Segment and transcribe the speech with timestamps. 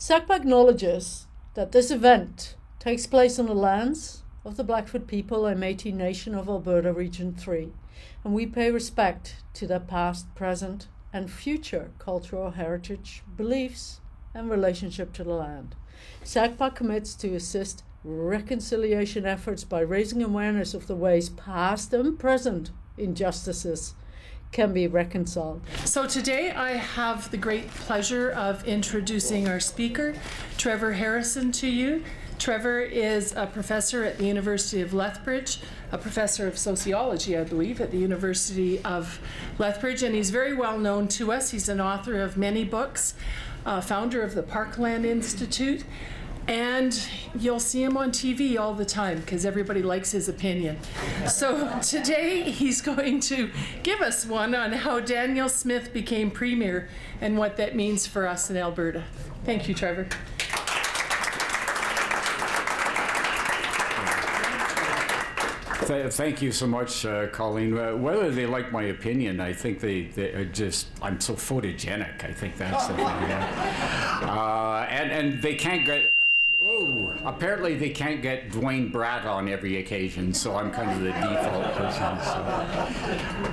[0.00, 5.62] SACPA acknowledges that this event takes place on the lands of the Blackfoot people and
[5.62, 7.68] Métis Nation of Alberta Region 3,
[8.24, 14.00] and we pay respect to their past, present, and future cultural heritage, beliefs,
[14.32, 15.76] and relationship to the land.
[16.24, 22.70] SACPA commits to assist reconciliation efforts by raising awareness of the ways past and present
[22.96, 23.92] injustices
[24.52, 25.60] can be reconciled.
[25.84, 30.14] So today I have the great pleasure of introducing our speaker,
[30.58, 32.02] Trevor Harrison, to you.
[32.38, 35.60] Trevor is a professor at the University of Lethbridge,
[35.92, 39.20] a professor of sociology, I believe, at the University of
[39.58, 41.50] Lethbridge, and he's very well known to us.
[41.50, 43.14] He's an author of many books,
[43.66, 45.84] uh, founder of the Parkland Institute,
[46.50, 47.00] and
[47.38, 50.76] you'll see him on TV all the time because everybody likes his opinion.
[51.28, 53.52] So today he's going to
[53.84, 56.88] give us one on how Danielle Smith became Premier
[57.20, 59.04] and what that means for us in Alberta.
[59.44, 60.08] Thank you, Trevor.
[66.08, 67.76] thank you so much, uh, Colleen.
[67.76, 72.24] Uh, whether they like my opinion, I think they, they are just, I'm so photogenic.
[72.24, 73.06] I think that's the thing.
[73.06, 73.96] Yeah.
[74.20, 76.12] Uh, and, and they can't get,
[76.62, 81.12] Oh, apparently they can't get Duane Bratt on every occasion, so I'm kind of the
[81.12, 82.20] default person.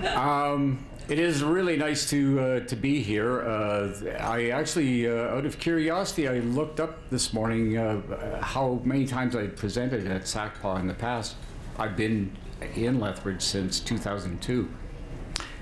[0.04, 0.18] So.
[0.18, 3.44] Um, it is really nice to uh, to be here.
[3.44, 9.06] Uh, I actually, uh, out of curiosity, I looked up this morning uh, how many
[9.08, 11.38] times I presented at SACPA in the past.
[11.80, 12.36] I've been
[12.76, 14.70] in Lethbridge since 2002.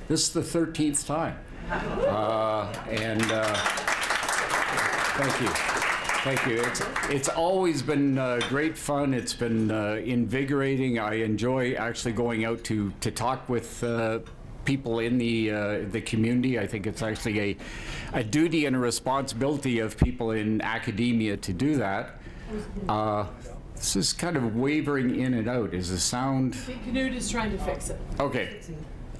[0.07, 1.37] This is the 13th time,
[1.69, 3.53] uh, and uh,
[5.13, 5.74] thank you.
[6.25, 6.59] Thank you.
[6.59, 6.81] It's,
[7.11, 9.13] it's always been uh, great fun.
[9.13, 10.97] It's been uh, invigorating.
[10.97, 14.21] I enjoy actually going out to, to talk with uh,
[14.63, 16.57] people in the uh, the community.
[16.57, 17.57] I think it's actually a,
[18.13, 22.15] a duty and a responsibility of people in academia to do that.
[22.89, 23.27] Uh,
[23.75, 25.75] this is kind of wavering in and out.
[25.75, 26.57] Is the sound?
[26.85, 27.99] Canute is trying to fix it.
[28.19, 28.61] Okay.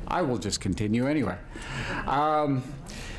[0.08, 1.38] I will just continue anyway.
[2.08, 2.64] Um,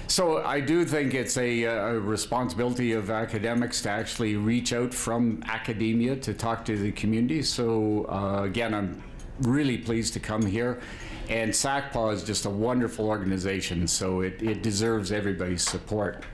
[0.09, 5.43] so I do think it's a, a, responsibility of academics to actually reach out from
[5.47, 7.43] academia to talk to the community.
[7.43, 9.03] So uh, again, I'm
[9.41, 10.81] really pleased to come here.
[11.29, 16.25] And SACPA is just a wonderful organization, so it, it deserves everybody's support.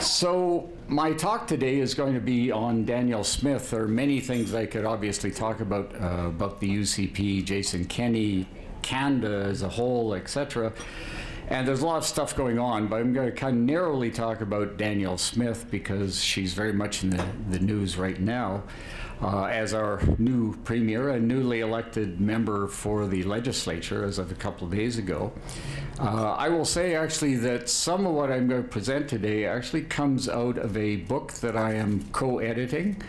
[0.00, 3.70] So my talk today is going to be on Danielle Smith.
[3.70, 8.46] There are many things I could obviously talk about uh, about the UCP, Jason Kenney,
[8.86, 10.72] Canada as a whole, etc.
[11.48, 14.10] And there's a lot of stuff going on, but I'm going to kind of narrowly
[14.10, 18.62] talk about Danielle Smith because she's very much in the, the news right now
[19.22, 24.34] uh, as our new premier and newly elected member for the legislature as of a
[24.34, 25.32] couple of days ago.
[25.98, 29.82] Uh, I will say actually that some of what I'm going to present today actually
[29.82, 33.02] comes out of a book that I am co editing.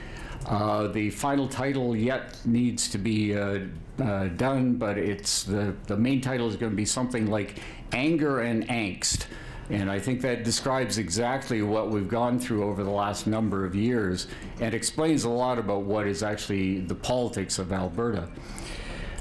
[0.45, 3.59] Uh, the final title yet needs to be uh,
[4.01, 7.59] uh, done, but it's the, the main title is going to be something like
[7.91, 9.25] Anger and Angst.
[9.69, 13.75] And I think that describes exactly what we've gone through over the last number of
[13.75, 14.27] years
[14.61, 18.29] and explains a lot about what is actually the politics of Alberta.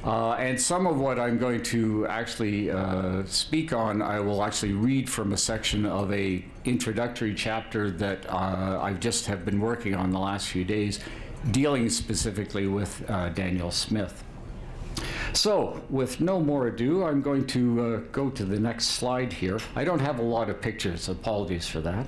[0.04, 4.72] Uh, and some of what I'm going to actually uh, speak on, I will actually
[4.72, 9.96] read from a section of a introductory chapter that uh, I just have been working
[9.96, 11.00] on the last few days,
[11.50, 14.22] dealing specifically with uh, Danielle Smith.
[15.32, 19.58] So, with no more ado, I'm going to uh, go to the next slide here.
[19.74, 22.06] I don't have a lot of pictures, apologies for that.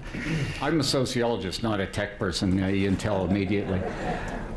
[0.62, 3.80] I'm a sociologist, not a tech person, uh, you can tell immediately.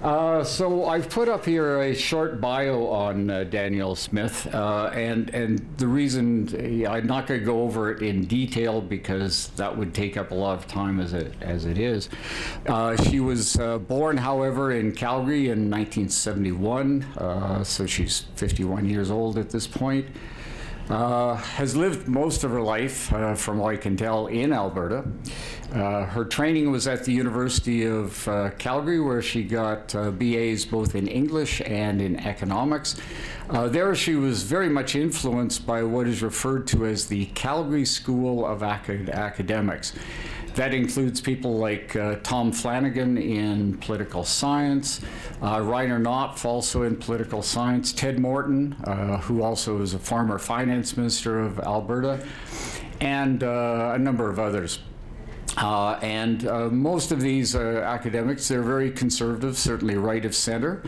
[0.01, 5.29] Uh, so I've put up here a short bio on uh, Danielle Smith, uh, and
[5.29, 9.93] and the reason I'm not going to go over it in detail because that would
[9.93, 12.09] take up a lot of time as it as it is.
[12.65, 19.11] Uh, she was uh, born, however, in Calgary in 1971, uh, so she's 51 years
[19.11, 20.07] old at this point.
[20.91, 25.05] Uh, has lived most of her life, uh, from what I can tell, in Alberta.
[25.71, 30.65] Uh, her training was at the University of uh, Calgary, where she got uh, BAs
[30.65, 32.97] both in English and in economics.
[33.49, 37.85] Uh, there, she was very much influenced by what is referred to as the Calgary
[37.85, 39.93] School of Acad- Academics.
[40.55, 44.99] That includes people like uh, Tom Flanagan in political science,
[45.41, 50.37] uh, Rainer Knopff also in political science, Ted Morton, uh, who also is a former
[50.37, 52.25] finance minister of Alberta,
[52.99, 54.79] and uh, a number of others.
[55.55, 60.83] Uh, and uh, most of these academics, they're very conservative, certainly right of center,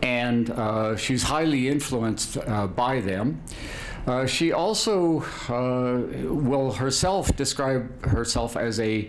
[0.00, 0.48] and
[0.98, 2.38] she's highly influenced
[2.76, 3.42] by them.
[4.06, 9.08] Uh, she also uh, will herself describe herself as a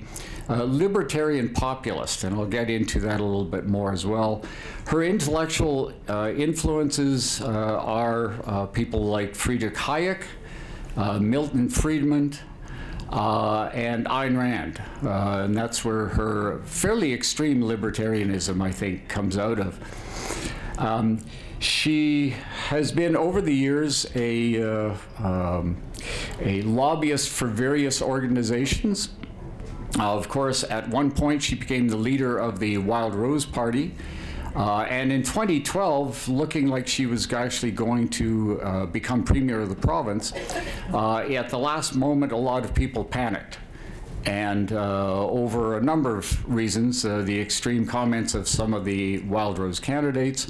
[0.49, 4.43] uh, libertarian populist, and I'll get into that a little bit more as well.
[4.87, 10.23] Her intellectual uh, influences uh, are uh, people like Friedrich Hayek,
[11.19, 12.37] Milton Friedman,
[13.09, 14.81] and Ayn Rand.
[15.01, 19.79] and that's where her fairly extreme libertarianism, I think, comes out of.
[20.77, 21.23] Um,
[21.63, 22.31] she
[22.67, 25.77] has been over the years a, uh, um,
[26.41, 29.09] a lobbyist for various organizations.
[29.97, 33.93] Uh, of course, at one point, she became the leader of the Wild Rose Party.
[34.55, 39.69] Uh, and in 2012, looking like she was actually going to uh, become premier of
[39.69, 40.33] the province,
[40.93, 43.57] uh, at the last moment, a lot of people panicked.
[44.25, 49.19] And uh, over a number of reasons, uh, the extreme comments of some of the
[49.19, 50.47] Wild Rose candidates,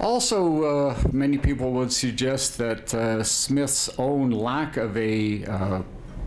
[0.00, 5.82] also, uh, many people would suggest that uh, Smith's own lack of a uh,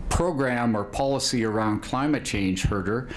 [0.08, 3.08] program or policy around climate change hurt her.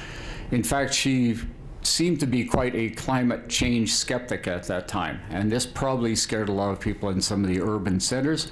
[0.52, 1.38] In fact, she
[1.82, 6.50] seemed to be quite a climate change skeptic at that time, and this probably scared
[6.50, 8.52] a lot of people in some of the urban centers.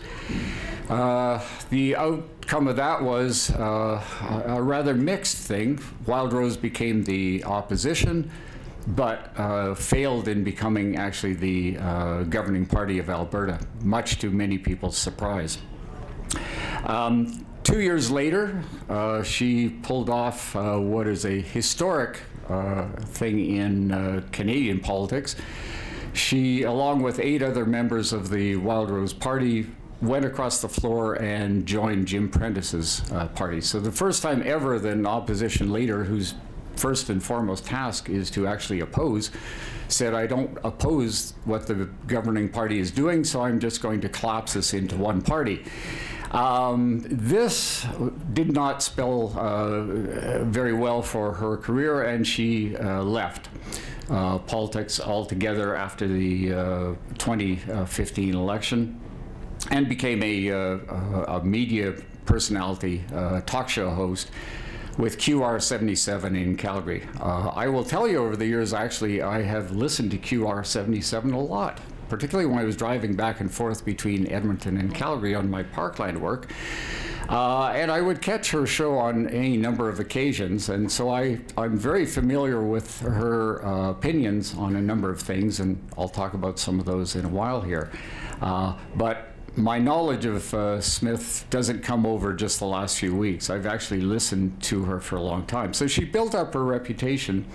[0.89, 4.03] Uh, the outcome of that was uh,
[4.48, 5.80] a rather mixed thing.
[6.06, 8.30] Wild Rose became the opposition
[8.88, 14.57] but uh, failed in becoming actually the uh, governing party of Alberta, much to many
[14.57, 15.60] people's surprise.
[16.86, 23.56] Um, two years later, uh, she pulled off uh, what is a historic uh, thing
[23.56, 25.36] in uh, Canadian politics.
[26.13, 29.68] She, along with eight other members of the Wild Rose Party,
[30.01, 33.01] went across the floor and joined Jim Prentice's
[33.36, 33.62] party.
[33.62, 36.34] So the first time ever that an opposition leader who's
[36.76, 39.32] first and foremost task is to actually oppose,
[39.88, 44.10] said, I don't oppose what the governing party is doing, so I'm just going to
[44.10, 45.64] collapse this into one party.
[46.32, 47.86] Um, this
[48.34, 53.50] did not spell uh, very well for her career, and she uh, left.
[54.10, 59.00] Uh, politics altogether after the uh, 2015 election
[59.70, 61.94] and became a, uh, a media
[62.26, 64.30] personality, uh, talk show host
[64.98, 67.08] with QR77 in Calgary.
[67.20, 71.38] Uh, I will tell you over the years, actually, I have listened to QR77 a
[71.38, 71.80] lot,
[72.10, 76.22] particularly when I was driving back and forth between Edmonton and Calgary on my parkland
[76.22, 76.52] work.
[77.30, 81.40] Uh, and I would catch her show on any number of occasions, and so I,
[81.58, 86.34] I'm very familiar with her uh, opinions on a number of things, and I'll talk
[86.34, 87.90] about some of those in a while here.
[88.42, 93.50] Uh, but my knowledge of uh, Smith doesn't come over just the last few weeks.
[93.50, 95.74] I've actually listened to her for a long time.
[95.74, 97.45] So she built up her reputation,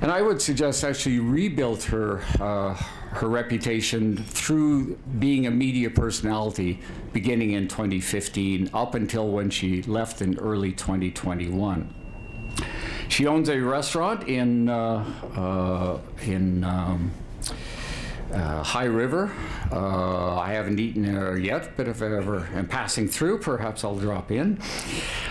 [0.00, 6.80] and I would suggest actually rebuilt her uh, her reputation through being a media personality
[7.14, 11.94] beginning in 2015 up until when she left in early 2021.
[13.08, 16.64] She owns a restaurant in uh, uh in.
[16.64, 17.12] Um,
[18.32, 19.30] uh, High River.
[19.72, 23.96] Uh, I haven't eaten there yet, but if I ever am passing through, perhaps I'll
[23.96, 24.58] drop in.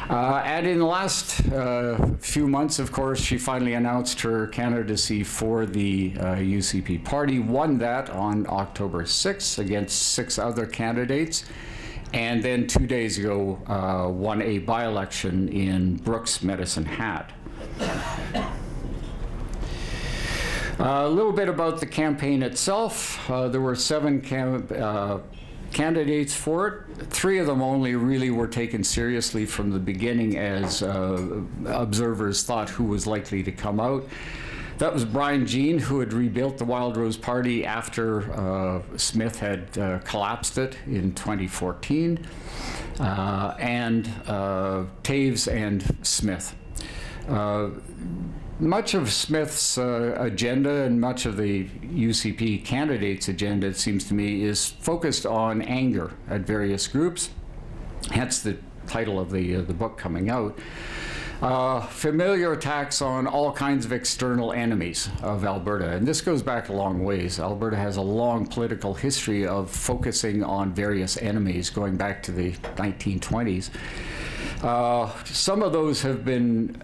[0.09, 5.23] Uh, and in the last uh, few months, of course, she finally announced her candidacy
[5.23, 11.45] for the UCP uh, party, won that on October 6th against six other candidates.
[12.13, 17.33] And then two days ago, uh, won a by election in Brooks Medicine Hat.
[20.79, 23.27] Uh, a little bit about the campaign itself.
[23.29, 25.17] Uh, there were seven cam- uh,
[25.71, 27.07] candidates for it.
[27.09, 32.69] Three of them only really were taken seriously from the beginning as uh, observers thought
[32.69, 34.07] who was likely to come out.
[34.77, 39.75] That was Brian Jean, who had rebuilt the Wild Rose Party after uh, Smith had
[39.79, 42.23] uh, collapsed it in 2014,
[42.99, 46.55] and Toews and Smith.
[48.59, 54.15] Much of Smith's uh, agenda and much of the UCP candidates' agenda, it seems to
[54.15, 57.29] me, is focused on anger at various groups.
[58.09, 60.57] Hence the title of the, uh, the book coming out.
[61.41, 65.91] Uh, familiar attacks on all kinds of external enemies of Alberta.
[65.91, 67.39] And this goes back a long ways.
[67.39, 72.53] Alberta has a long political history of focusing on various enemies going back to the
[72.77, 73.69] 1920s.
[74.63, 76.75] Uh, some of those have been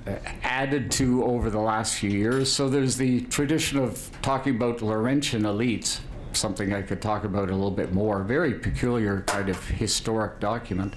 [0.44, 2.52] added to over the last few years.
[2.52, 6.00] So there's the tradition of talking about Laurentian elites,
[6.36, 8.24] something I could talk about a little bit more.
[8.24, 10.94] Very peculiar kind of historic document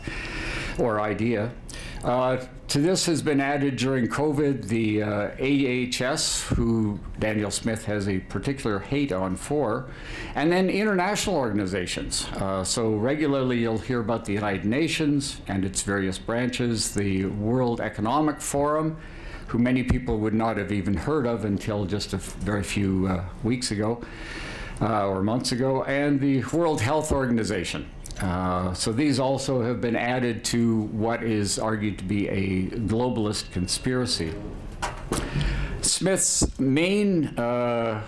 [0.78, 1.50] or idea.
[2.04, 8.08] Uh, to this has been added during COVID the uh, AHS, who Danielle Smith has
[8.08, 9.90] a particular hate on for,
[10.34, 12.26] and then international organizations.
[12.34, 17.80] Uh, so regularly you'll hear about the United Nations and its various branches, the World
[17.80, 18.96] Economic Forum,
[19.48, 23.24] who many people would not have even heard of until just a very few uh,
[23.44, 24.00] weeks ago
[24.80, 27.88] uh, or months ago, and the World Health Organization.
[28.20, 33.50] Uh, so these also have been added to what is argued to be a globalist
[33.52, 34.32] conspiracy.
[35.82, 38.02] Smith's main uh,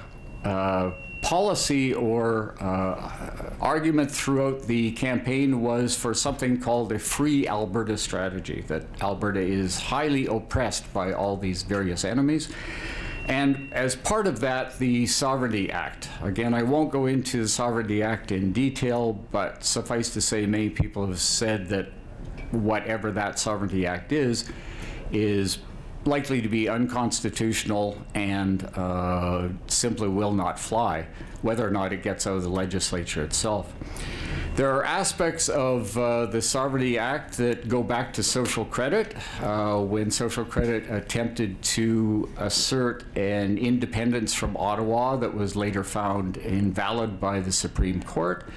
[0.45, 7.99] uh, policy or uh, argument throughout the campaign was for something called a free Alberta
[7.99, 12.49] strategy, that Alberta is highly oppressed by all these various enemies
[13.28, 16.08] and as part of that, the Sovereignty Act.
[16.23, 20.70] Again, I won't go into the Sovereignty Act in detail, but suffice to say, many
[20.70, 21.88] people have said that
[22.50, 24.50] whatever that Sovereignty Act is,
[25.12, 25.58] is
[26.06, 31.06] likely to be unconstitutional and uh, simply will not fly,
[31.42, 33.75] whether or not it gets out of the legislature itself.
[34.59, 39.79] There are aspects of uh, the Sovereignty Act that go back to social credit, uh,
[39.79, 47.21] when social credit attempted to assert an independence from Ottawa that was later found invalid
[47.21, 48.49] by the Supreme Court.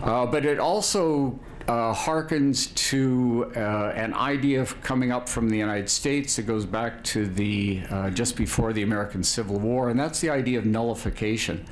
[0.00, 5.90] Uh, but it also uh, harkens to uh, an idea coming up from the United
[5.90, 10.20] States that goes back to the uh, just before the American Civil War, and that's
[10.20, 11.66] the idea of nullification.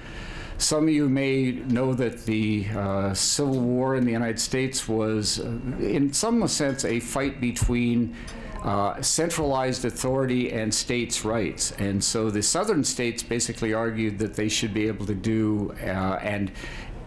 [0.58, 5.40] Some of you may know that the uh, Civil War in the United States was,
[5.40, 5.44] uh,
[5.80, 8.16] in some sense, a fight between
[8.62, 11.72] uh, centralized authority and states' rights.
[11.72, 16.18] And so the southern states basically argued that they should be able to do uh,
[16.22, 16.50] and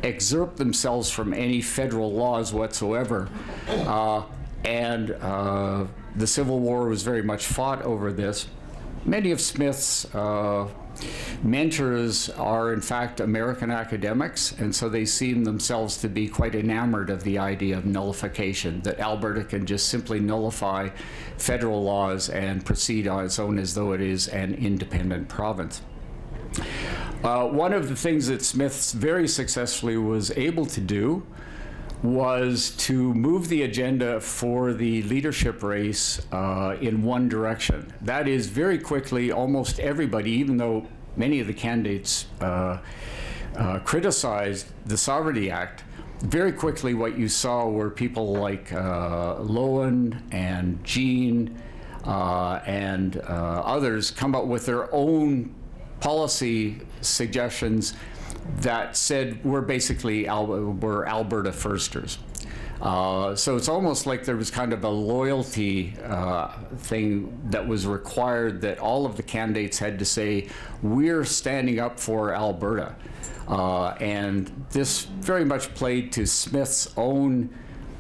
[0.04, 3.30] excerpt themselves from any federal laws whatsoever.
[3.68, 4.24] Uh,
[4.66, 5.86] and uh,
[6.16, 8.48] the Civil War was very much fought over this.
[9.06, 10.06] Many of Smith's
[11.44, 17.10] mentors are, in fact, American academics, and so they seem themselves to be quite enamored
[17.10, 20.90] of the idea of nullification, that Alberta can just simply nullify
[21.38, 25.82] federal laws and proceed on its own as though it is an independent province.
[27.24, 31.26] Uh, one of the things that Smith very successfully was able to do
[32.04, 37.92] was to move the agenda for the leadership race uh, in one direction.
[38.02, 40.86] That is, very quickly, almost everybody, even though
[41.16, 42.78] many of the candidates uh,
[43.56, 45.84] uh, criticized the Sovereignty Act,
[46.20, 51.60] very quickly what you saw were people like uh, Loewen and Jean
[52.06, 53.22] uh, and uh,
[53.66, 55.54] others come up with their own
[56.00, 57.94] policy suggestions
[58.62, 62.18] that said we're basically Al- we're Alberta firsters.
[62.82, 67.88] Uh, so it's almost like there was kind of a loyalty uh, thing that was
[67.88, 70.48] required that all of the candidates had to say,
[70.84, 72.96] we're standing up for Alberta.
[73.48, 77.50] Uh, and this very much played to Smith's own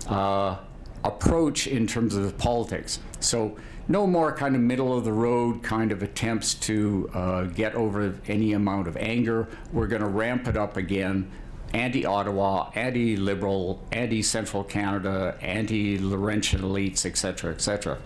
[0.08, 0.58] uh,
[1.04, 3.00] approach in terms of politics.
[3.20, 7.75] So no more kind of middle of the road kind of attempts to uh, get
[7.75, 9.48] over any amount of anger.
[9.72, 11.32] We're going to ramp it up again.
[11.74, 17.98] Anti Ottawa, anti liberal, anti Central Canada, anti Laurentian elites, etc., etc.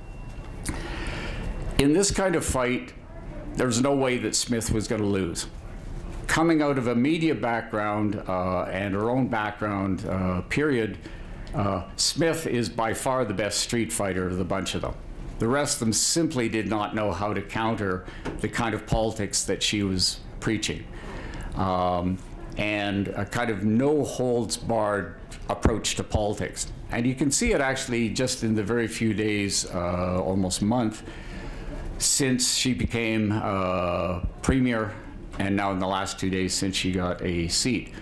[1.77, 2.93] In this kind of fight,
[3.55, 5.47] there's no way that Smith was going to lose.
[6.27, 10.97] Coming out of a media background uh, and her own background uh, period,
[11.53, 14.95] uh, Smith is by far the best street fighter of the bunch of them.
[15.41, 18.05] The rest of them simply did not know how to counter
[18.41, 20.85] the kind of politics that she was preaching.
[21.55, 22.19] Um,
[22.57, 25.15] and a kind of no holds barred
[25.49, 26.71] approach to politics.
[26.91, 31.01] And you can see it actually just in the very few days, uh, almost month,
[31.97, 34.93] since she became uh, premier,
[35.39, 37.95] and now in the last two days since she got a seat.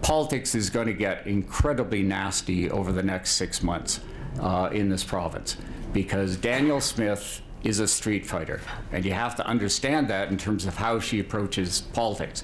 [0.00, 3.98] Politics is going to get incredibly nasty over the next six months
[4.38, 5.56] uh, in this province
[5.94, 8.60] because Danielle Smith is a street fighter.
[8.92, 12.42] And you have to understand that in terms of how she approaches politics.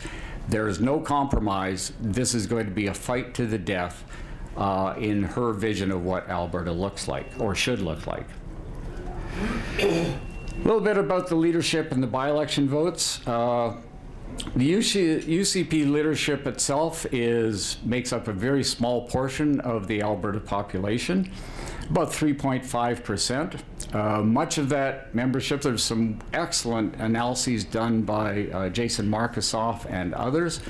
[0.49, 1.92] There is no compromise.
[2.00, 4.04] This is going to be a fight to the death
[4.57, 8.26] uh, in her vision of what Alberta looks like or should look like.
[9.78, 10.16] A
[10.64, 13.26] little bit about the leadership and the by election votes.
[13.26, 13.76] Uh,
[14.57, 20.40] the UC, UCP leadership itself is makes up a very small portion of the Alberta
[20.40, 21.30] population
[21.90, 23.61] about 3.5%.
[23.94, 30.14] Uh, much of that membership, there's some excellent analyses done by uh, Jason Markusoff and
[30.14, 30.61] others.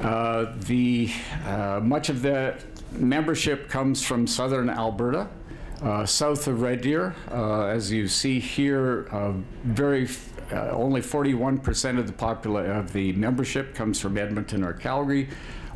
[0.00, 1.08] Uh, the
[1.46, 2.56] uh, much of the
[2.90, 5.28] membership comes from southern Alberta.
[5.80, 7.14] uh, south of Red Deer.
[7.30, 9.06] Uh, as you see here,
[9.64, 10.08] very
[10.52, 15.28] uh, only 41% of the popula- of the membership comes from Edmonton or Calgary,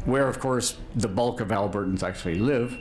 [0.05, 2.77] where of course the bulk of Albertans actually live.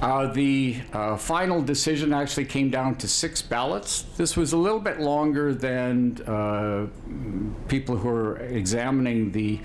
[0.00, 4.02] Uh, the uh, final decision actually came down to six ballots.
[4.16, 6.86] This was a little bit longer than uh,
[7.66, 9.60] people who were examining the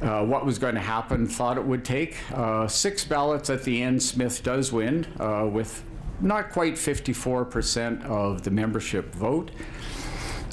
[0.00, 2.16] uh, what was going to happen thought it would take.
[2.32, 5.04] Uh, six ballots at the end, Smith does win
[5.52, 5.82] with
[6.20, 9.50] not quite 54% of the membership vote.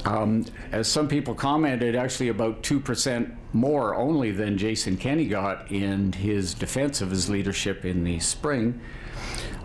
[0.04, 6.12] Um, as some people commented, actually about 2% more only than Jason Kenney got in
[6.12, 8.80] his defense of his leadership in the spring.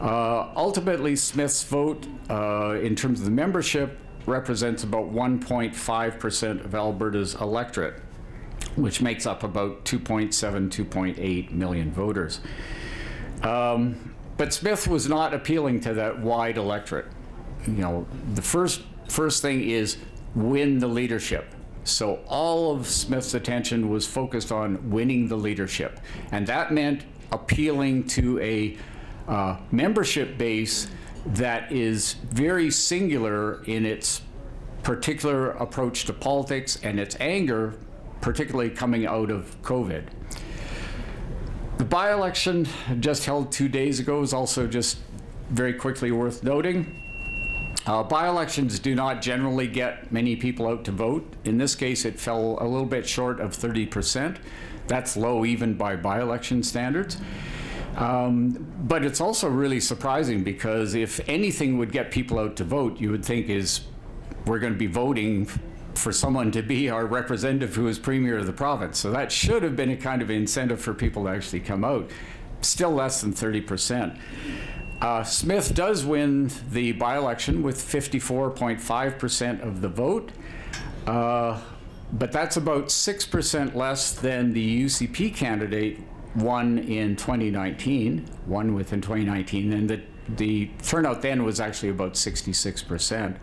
[0.00, 7.34] Uh, ultimately, Smith's vote uh, in terms of the membership represents about 1.5% of Alberta's
[7.34, 8.00] electorate
[8.76, 12.40] which makes up about 2.7, 2.8 million voters.
[13.42, 17.06] Um, but Smith was not appealing to that wide electorate.
[17.66, 19.96] You know, the first first thing is
[20.34, 21.52] win the leadership.
[21.90, 26.00] So all of Smith's attention was focused on winning the leadership,
[26.32, 28.76] and that meant appealing to a
[29.28, 30.88] uh, membership base
[31.26, 34.22] that is very singular in its
[34.82, 37.74] particular approach to politics and its anger
[38.20, 40.04] particularly coming out of COVID.
[41.78, 42.68] The by election
[43.00, 44.98] just held two days ago is also just
[45.50, 46.99] very quickly worth noting.
[47.86, 51.32] Uh, by elections do not generally get many people out to vote.
[51.44, 54.36] In this case, it fell a little bit short of 30%.
[54.86, 57.16] That's low even by by election standards.
[57.96, 63.00] Um, but it's also really surprising because if anything would get people out to vote,
[63.00, 63.82] you would think is
[64.46, 65.48] we're going to be voting
[65.94, 68.98] for someone to be our representative who is premier of the province.
[68.98, 72.10] So that should have been a kind of incentive for people to actually come out.
[72.62, 74.18] Still less than 30%.
[75.00, 80.30] Uh, Smith does win the by election with 54.5% of the vote,
[81.06, 81.58] uh,
[82.12, 86.00] but that's about 6% less than the UCP candidate
[86.36, 90.02] won in 2019, won within 2019, and the,
[90.36, 93.36] the turnout then was actually about 66%.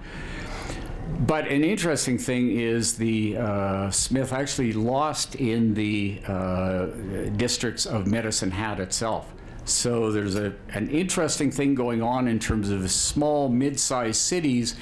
[1.21, 6.85] But an interesting thing is the uh, Smith actually lost in the uh,
[7.37, 9.33] districts of Medicine Hat itself.
[9.67, 14.75] So there's a, an interesting thing going on in terms of small, mid-sized cities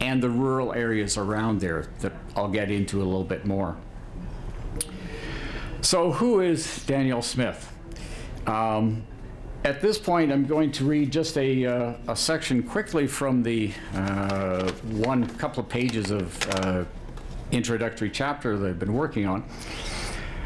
[0.00, 3.76] and the rural areas around there that I'll get into a little bit more.
[5.80, 7.72] So who is Danielle Smith?
[8.48, 9.04] Um,
[9.64, 13.72] at this point, I'm going to read just a, uh, a section quickly from the
[13.94, 16.84] uh, one couple of pages of uh,
[17.52, 19.44] introductory chapter that I've been working on.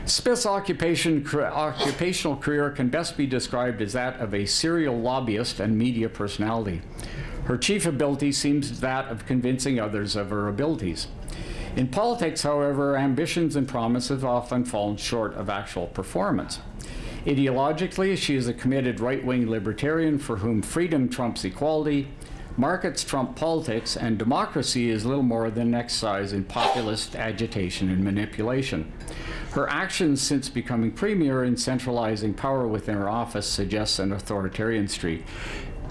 [0.06, 5.76] Smith's occupation, occupational career can best be described as that of a serial lobbyist and
[5.76, 6.80] media personality.
[7.46, 11.08] Her chief ability seems that of convincing others of her abilities.
[11.74, 16.60] In politics, however, ambitions and promises often fall short of actual performance.
[17.24, 22.08] Ideologically, she is a committed right wing libertarian for whom freedom trumps equality,
[22.56, 28.02] markets trump politics, and democracy is little more than an exercise in populist agitation and
[28.02, 28.92] manipulation.
[29.52, 35.24] Her actions since becoming premier in centralizing power within her office suggests an authoritarian streak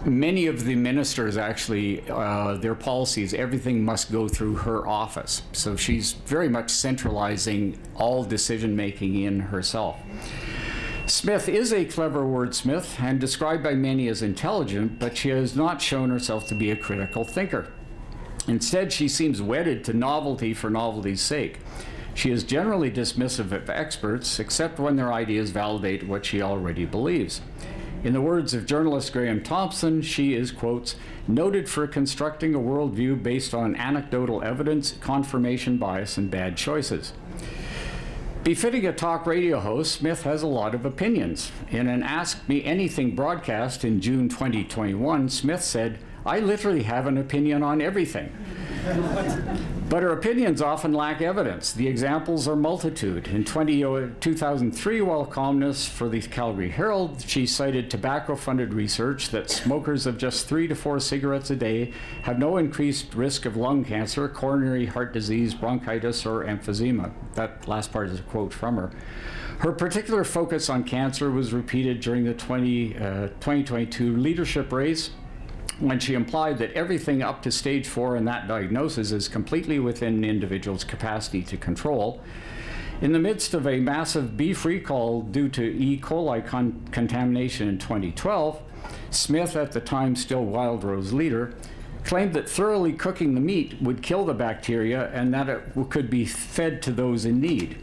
[0.06, 5.42] many of the ministers actually, uh, their policies, everything must go through her office.
[5.52, 9.98] So she's very much centralizing all decision making in herself.
[11.08, 15.80] Smith is a clever wordsmith and described by many as intelligent, but she has not
[15.80, 17.68] shown herself to be a critical thinker.
[18.48, 21.60] Instead, she seems wedded to novelty for novelty's sake.
[22.16, 27.42] She is generally dismissive of experts, except when their ideas validate what she already believes.
[28.04, 30.96] In the words of journalist Graham Thompson, she is, quotes,
[31.28, 37.14] noted for constructing a worldview based on anecdotal evidence, confirmation bias, and bad choices.
[38.46, 41.52] Befitting a talk radio host, Smith has a lot of opinions.
[41.72, 47.20] In an Ask Me Anything broadcast in June 2021, Smith said, I literally have an
[47.20, 48.32] opinion on everything.
[49.90, 51.72] but her opinions often lack evidence.
[51.72, 53.28] The examples are multitude.
[53.28, 53.82] In 20,
[54.20, 60.18] 2003, while columnist for the Calgary Herald, she cited tobacco funded research that smokers of
[60.18, 64.88] just three to four cigarettes a day have no increased risk of lung cancer, coronary
[64.88, 67.12] heart disease, bronchitis, or emphysema.
[67.36, 68.92] That last part is a quote from her.
[69.60, 75.12] Her particular focus on cancer was repeated during the 20, uh, 2022 leadership race
[75.80, 80.16] when she implied that everything up to stage four in that diagnosis is completely within
[80.16, 82.22] an individual's capacity to control.
[83.02, 86.00] In the midst of a massive beef recall due to E.
[86.00, 88.62] coli con- contamination in 2012,
[89.10, 91.54] Smith, at the time still Wildrose leader,
[92.06, 96.26] claimed that thoroughly cooking the meat would kill the bacteria and that it could be
[96.26, 97.78] fed to those in need.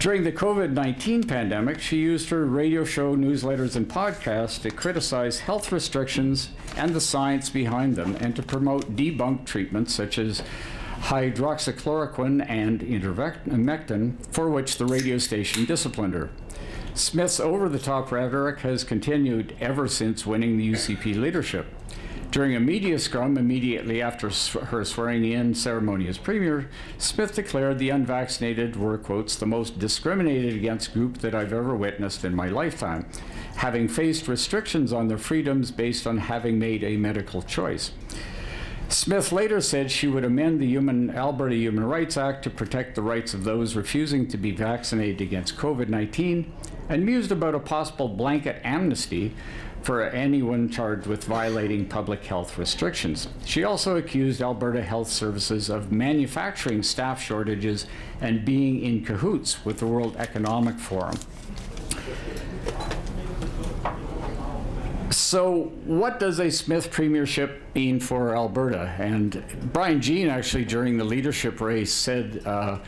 [0.00, 5.40] During the COVID 19 pandemic, she used her radio show, newsletters, and podcasts to criticize
[5.40, 10.44] health restrictions and the science behind them and to promote debunked treatments such as
[11.00, 16.30] hydroxychloroquine and ivermectin, for which the radio station disciplined her.
[16.94, 21.66] Smith's over the top rhetoric has continued ever since winning the UCP leadership.
[22.30, 27.88] During a media scrum immediately after her swearing in ceremony as Premier, Smith declared the
[27.88, 33.08] unvaccinated were, quotes, the most discriminated against group that I've ever witnessed in my lifetime,
[33.56, 37.92] having faced restrictions on their freedoms based on having made a medical choice.
[38.90, 43.02] Smith later said she would amend the Human, Alberta Human Rights Act to protect the
[43.02, 46.52] rights of those refusing to be vaccinated against COVID 19
[46.88, 49.34] and mused about a possible blanket amnesty
[49.82, 53.28] for anyone charged with violating public health restrictions.
[53.44, 57.86] She also accused Alberta Health Services of manufacturing staff shortages
[58.20, 61.16] and being in cahoots with the World Economic Forum.
[65.10, 68.94] So, what does a Smith premiership mean for Alberta?
[68.98, 72.78] And Brian Jean, actually, during the leadership race, said uh,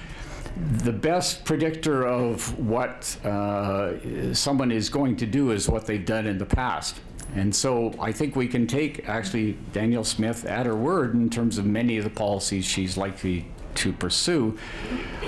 [0.57, 6.27] the best predictor of what uh, someone is going to do is what they've done
[6.27, 7.01] in the past.
[7.35, 11.59] And so I think we can take actually Danielle Smith at her word in terms
[11.59, 14.59] of many of the policies she's likely to pursue.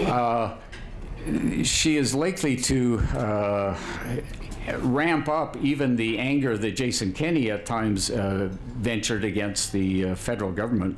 [0.00, 0.56] Uh,
[1.62, 3.76] she is likely to uh,
[4.78, 10.14] ramp up even the anger that Jason Kenney at times uh, ventured against the uh,
[10.16, 10.96] federal government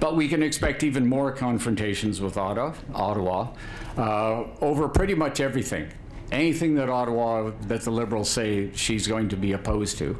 [0.00, 3.48] but we can expect even more confrontations with Ottawa, Ottawa
[3.96, 5.90] uh, over pretty much everything.
[6.30, 10.16] Anything that Ottawa, that the Liberals say she's going to be opposed to.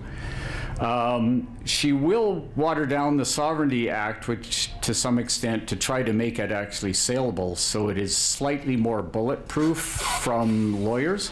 [0.80, 6.12] Um, she will water down the Sovereignty Act, which to some extent to try to
[6.12, 11.30] make it actually saleable so it is slightly more bulletproof from lawyers.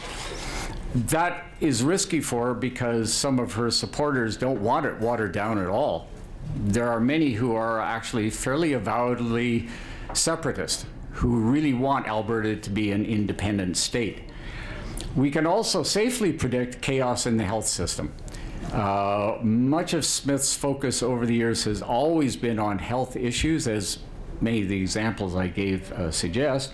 [0.93, 5.57] That is risky for her because some of her supporters don't want it watered down
[5.59, 6.07] at all
[6.55, 9.67] there are many who are actually fairly avowedly
[10.13, 14.23] separatist, who really want Alberta to be an independent state.
[15.15, 18.13] We can also safely predict chaos in the health system.
[18.71, 23.99] Uh, much of Smith's focus over the years has always been on health issues, as
[24.41, 26.73] many of the examples I gave uh, suggest.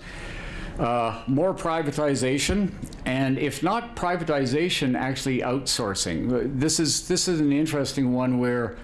[0.78, 2.72] Uh, more privatization,
[3.06, 6.58] and if not privatization, actually outsourcing.
[6.58, 8.76] This is this is an interesting one where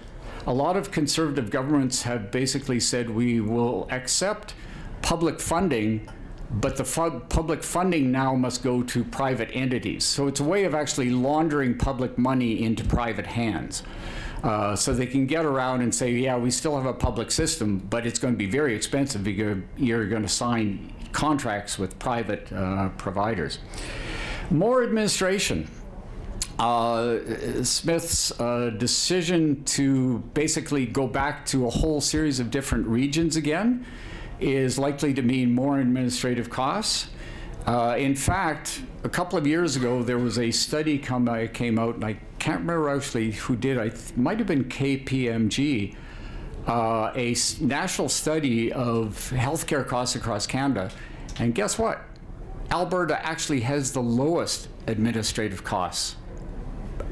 [0.47, 4.53] a lot of conservative governments have basically said we will accept
[5.01, 6.07] public funding,
[6.49, 10.03] but the fu- public funding now must go to private entities.
[10.03, 13.83] So it's a way of actually laundering public money into private hands.
[14.43, 17.77] Uh, so they can get around and say, yeah, we still have a public system,
[17.77, 22.51] but it's going to be very expensive because you're going to sign contracts with private
[22.51, 23.59] uh, providers.
[24.49, 25.69] More administration.
[26.61, 33.35] Uh, Smith's uh, decision to basically go back to a whole series of different regions
[33.35, 33.83] again
[34.39, 37.09] is likely to mean more administrative costs.
[37.65, 41.79] Uh, in fact, a couple of years ago, there was a study come, uh, came
[41.79, 43.79] out, and I can't remember actually who did.
[43.79, 45.95] I th- might have been KPMG,
[46.67, 50.91] uh, a s- national study of healthcare costs across Canada.
[51.39, 52.03] And guess what?
[52.69, 56.17] Alberta actually has the lowest administrative costs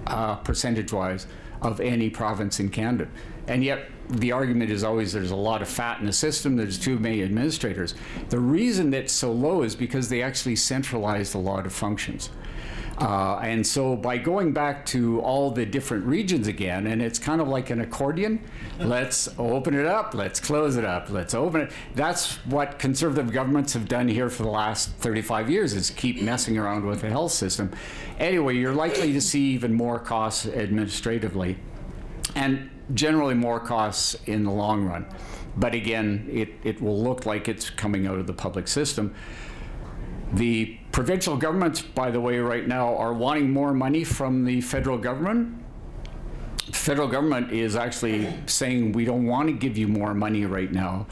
[0.09, 1.27] uh, percentage wise
[1.61, 3.07] of any province in Canada.
[3.47, 6.79] And yet, the argument is always there's a lot of fat in the system, there's
[6.79, 7.95] too many administrators.
[8.29, 12.29] The reason it's so low is because they actually centralized a lot of functions.
[12.99, 17.39] Uh, and so by going back to all the different regions again, and it's kind
[17.39, 18.41] of like an accordion,
[18.77, 21.71] let's open it up, let's close it up, let's open it.
[21.95, 26.57] That's what conservative governments have done here for the last 35 years is keep messing
[26.57, 27.71] around with the health system.
[28.19, 31.57] Anyway, you're likely to see even more costs administratively
[32.35, 35.05] and generally more costs in the long run.
[35.55, 39.15] But again, it, it will look like it's coming out of the public system.
[40.33, 44.97] The provincial governments, by the way, right now are wanting more money from the federal
[44.97, 45.55] government.
[46.71, 51.07] Federal government is actually saying we don't want to give you more money right now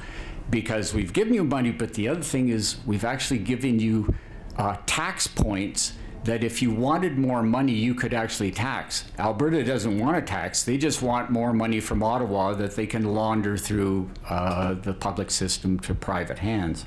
[0.49, 4.13] because we've given you money, but the other thing is we've actually given you
[4.57, 9.05] uh, tax points that if you wanted more money, you could actually tax.
[9.17, 13.13] Alberta doesn't want to tax, they just want more money from Ottawa that they can
[13.13, 16.85] launder through uh, the public system to private hands.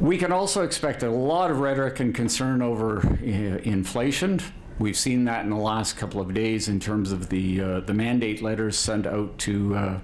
[0.00, 4.40] We can also expect a lot of rhetoric and concern over uh, inflation.
[4.78, 7.92] We've seen that in the last couple of days in terms of the uh, the
[7.92, 9.98] mandate letters sent out to uh,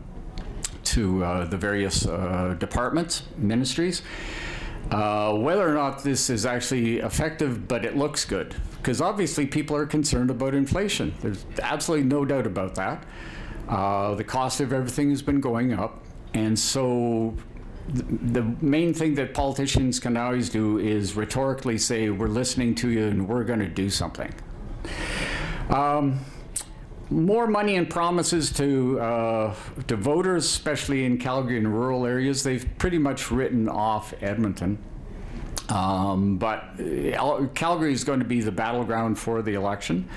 [0.85, 4.03] to uh, the various uh, departments, ministries.
[4.91, 9.87] Whether or not this is actually effective, but it looks good, because obviously people are
[9.87, 11.15] concerned about inflation.
[11.23, 13.03] There's absolutely no doubt about that.
[13.67, 16.05] The cost of everything has been going up,
[16.35, 17.35] and so
[17.89, 23.07] the main thing that politicians can always do is rhetorically say, We're listening to you
[23.07, 24.33] and we're going to do something.
[25.71, 26.21] Um,
[27.11, 29.55] more money and promises to uh,
[29.87, 32.43] to voters, especially in Calgary and rural areas.
[32.43, 34.79] They've pretty much written off Edmonton.
[35.69, 40.09] Um, but uh, Calgary is going to be the battleground for the election.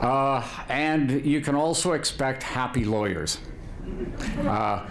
[0.00, 3.38] Uh, and you can also expect happy lawyers.
[4.40, 4.86] Uh,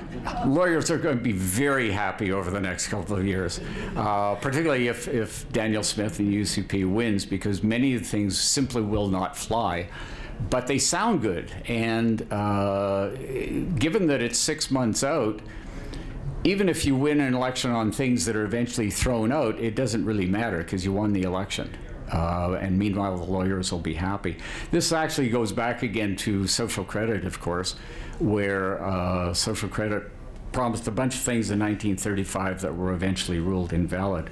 [0.46, 3.60] lawyers are going to be very happy over the next couple of years,
[3.96, 8.82] uh, particularly if, if Danielle Smith and UCP wins, because many of the things simply
[8.82, 9.88] will not fly.
[10.50, 13.10] But they sound good, and uh,
[13.80, 15.42] given that it's six months out,
[16.44, 20.06] even if you win an election on things that are eventually thrown out, it doesn't
[20.06, 21.76] really matter because you won the election.
[22.12, 24.38] Uh, and meanwhile, the lawyers will be happy.
[24.72, 27.76] This actually goes back again to social credit, of course
[28.20, 30.04] where uh, social credit
[30.52, 34.30] promised a bunch of things in 1935 that were eventually ruled invalid.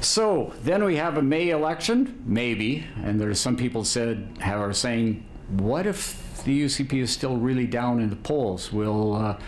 [0.00, 5.26] So then we have a May election, maybe, and there's some people said are saying,
[5.48, 8.72] what if the UCP is still really down in the polls?
[8.72, 9.38] Will uh,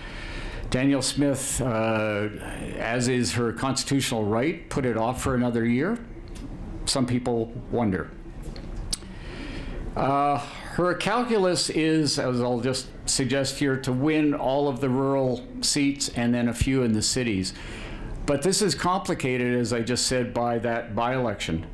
[0.70, 2.28] Danielle Smith, uh,
[2.76, 5.98] as is her constitutional right, put it off for another year?
[6.86, 8.10] Some people wonder.
[9.96, 15.46] Uh, her calculus is, as I'll just suggest here, to win all of the rural
[15.60, 17.54] seats and then a few in the cities.
[18.26, 21.66] But this is complicated, as I just said, by that by election.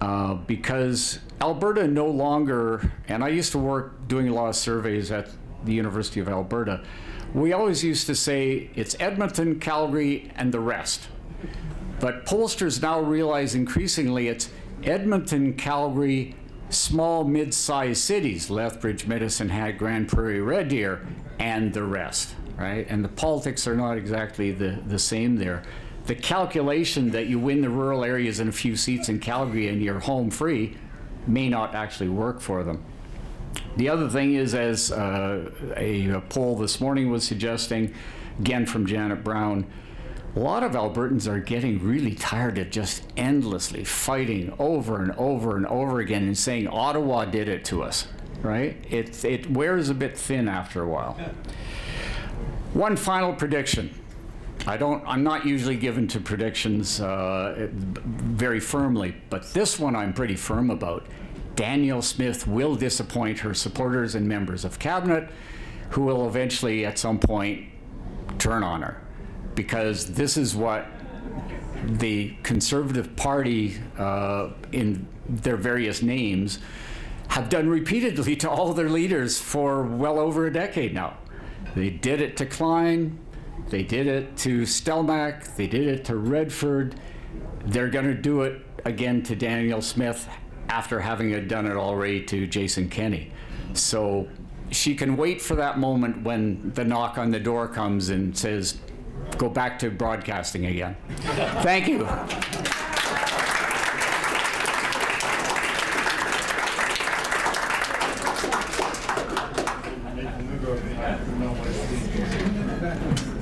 [0.00, 5.10] Uh, because Alberta no longer, and I used to work doing a lot of surveys
[5.10, 5.28] at
[5.64, 6.84] the University of Alberta,
[7.34, 11.08] we always used to say it's Edmonton, Calgary, and the rest.
[12.00, 14.50] But pollsters now realize increasingly it's
[14.84, 16.36] Edmonton, Calgary,
[16.70, 21.06] small mid-sized cities, Lethbridge, Medicine Hat, Grande Prairie, Red Deer,
[21.38, 22.86] and the rest, right?
[22.88, 25.62] And the politics are not exactly the, the same there.
[26.06, 29.82] The calculation that you win the rural areas and a few seats in Calgary and
[29.82, 30.76] you're home free
[31.26, 32.84] may not actually work for them.
[33.76, 37.94] The other thing is, as uh, a, a poll this morning was suggesting,
[38.38, 39.66] again from Janet Brown,
[40.36, 45.56] a lot of Albertans are getting really tired of just endlessly fighting over and over
[45.56, 48.06] and over again and saying Ottawa did it to us,
[48.42, 48.76] right?
[48.90, 51.18] It, it wears a bit thin after a while.
[52.74, 53.94] One final prediction.
[54.66, 60.12] I don't, I'm not usually given to predictions uh, very firmly, but this one I'm
[60.12, 61.06] pretty firm about.
[61.56, 65.30] Danielle Smith will disappoint her supporters and members of cabinet,
[65.90, 67.66] who will eventually, at some point,
[68.38, 69.02] turn on her
[69.58, 70.86] because this is what
[71.84, 76.60] the Conservative Party, uh, in their various names,
[77.26, 81.16] have done repeatedly to all their leaders for well over a decade now.
[81.74, 83.18] They did it to Klein,
[83.68, 86.94] they did it to Stelmach, they did it to Redford.
[87.64, 90.28] They're going to do it again to Danielle Smith
[90.68, 93.32] after having done it already to Jason Kenney.
[93.72, 94.28] So
[94.70, 98.78] she can wait for that moment when the knock on the door comes and says,
[99.36, 100.96] go back to broadcasting again.
[101.62, 102.06] Thank you.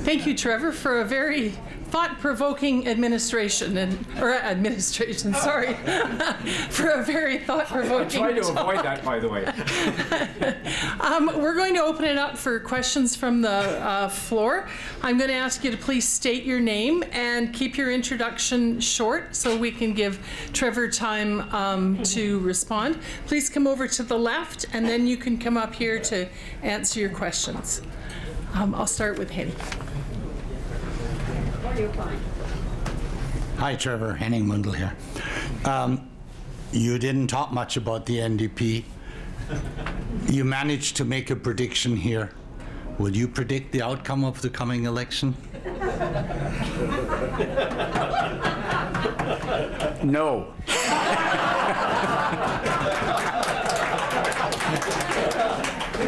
[0.04, 1.54] Thank you, Trevor, for a very
[1.96, 5.72] thought-provoking administration and or administration, sorry,
[6.68, 8.22] for a very thought-provoking.
[8.22, 9.46] I try to avoid that, by the way.
[11.00, 14.68] um, we're going to open it up for questions from the uh, floor.
[15.00, 19.34] I'm going to ask you to please state your name and keep your introduction short
[19.34, 20.18] so we can give
[20.52, 22.98] Trevor time um, to respond.
[23.26, 26.28] Please come over to the left, and then you can come up here to
[26.62, 27.80] answer your questions.
[28.52, 29.30] Um, I'll start with
[31.76, 32.18] Henny.
[33.58, 34.14] Hi, Trevor.
[34.14, 34.96] Henning Mundel here.
[35.66, 36.08] Um,
[36.72, 38.84] you didn't talk much about the NDP.
[40.28, 42.30] You managed to make a prediction here.
[42.98, 45.36] Will you predict the outcome of the coming election?
[50.02, 50.54] No.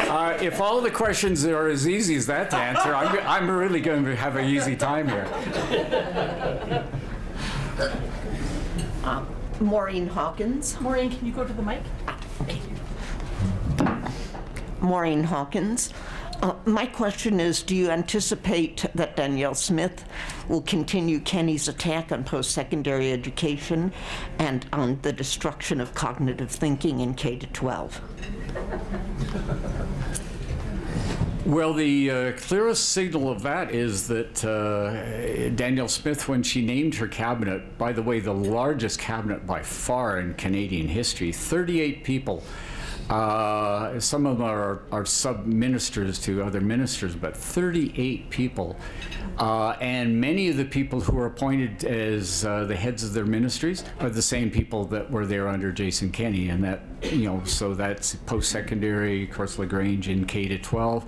[0.09, 3.79] Uh, if all the questions are as easy as that to answer, I'm, I'm really
[3.79, 5.27] going to have an easy time here.
[9.59, 10.81] Maureen Hawkins.
[10.81, 11.83] Maureen, can you go to the mic?
[14.81, 15.93] Maureen Hawkins.
[16.41, 20.05] Uh, my question is Do you anticipate that Danielle Smith
[20.47, 23.91] will continue Kenney's attack on post secondary education
[24.39, 28.01] and on the destruction of cognitive thinking in K 12?
[31.49, 36.93] Well, the uh, clearest signal of that is that uh, Danielle Smith, when she named
[36.93, 42.43] her cabinet, by the way, the largest cabinet by far in Canadian history, 38 people.
[43.09, 48.75] Uh, some of them are, are sub ministers to other ministers, but 38 people.
[49.39, 53.25] Uh, and many of the people who are appointed as uh, the heads of their
[53.25, 56.49] ministries are the same people that were there under Jason Kenney.
[56.49, 61.05] And that, you know, so that's post secondary, of course, LaGrange in K to 12.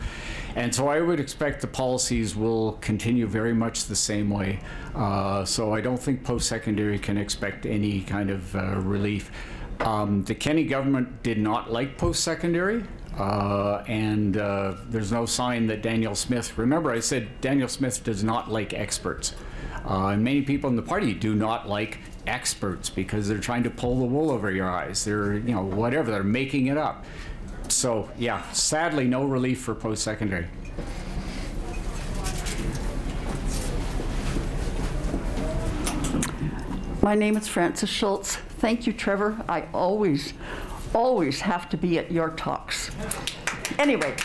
[0.55, 4.59] And so I would expect the policies will continue very much the same way.
[4.95, 9.31] Uh, so I don't think post secondary can expect any kind of uh, relief.
[9.85, 12.83] Um, the Kenney government did not like post secondary.
[13.17, 18.23] Uh, and uh, there's no sign that Danielle Smith, remember, I said Danielle Smith does
[18.23, 19.35] not like experts.
[19.85, 23.69] Uh, and many people in the party do not like experts because they're trying to
[23.69, 25.03] pull the wool over your eyes.
[25.03, 27.03] They're, you know, whatever, they're making it up.
[27.67, 30.47] So, yeah, sadly, no relief for post secondary.
[37.03, 38.35] My name is Frances Schultz.
[38.35, 39.43] Thank you, Trevor.
[39.49, 40.33] I always,
[40.93, 42.91] always have to be at your talks.
[43.79, 44.15] Anyway,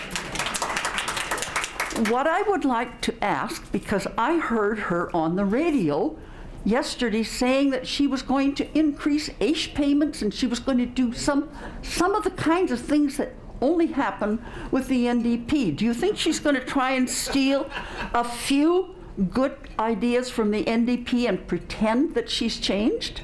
[2.11, 6.19] what I would like to ask, because I heard her on the radio
[6.67, 10.85] yesterday saying that she was going to increase AISH payments and she was going to
[10.87, 11.49] do some,
[11.81, 15.77] some of the kinds of things that only happen with the NDP.
[15.77, 17.71] Do you think she's going to try and steal
[18.13, 18.96] a few
[19.31, 23.23] good ideas from the NDP and pretend that she's changed?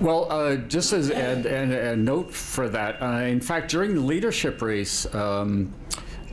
[0.00, 4.60] Well, uh, just as a, a, note for that, uh, in fact, during the leadership
[4.60, 5.72] race, um,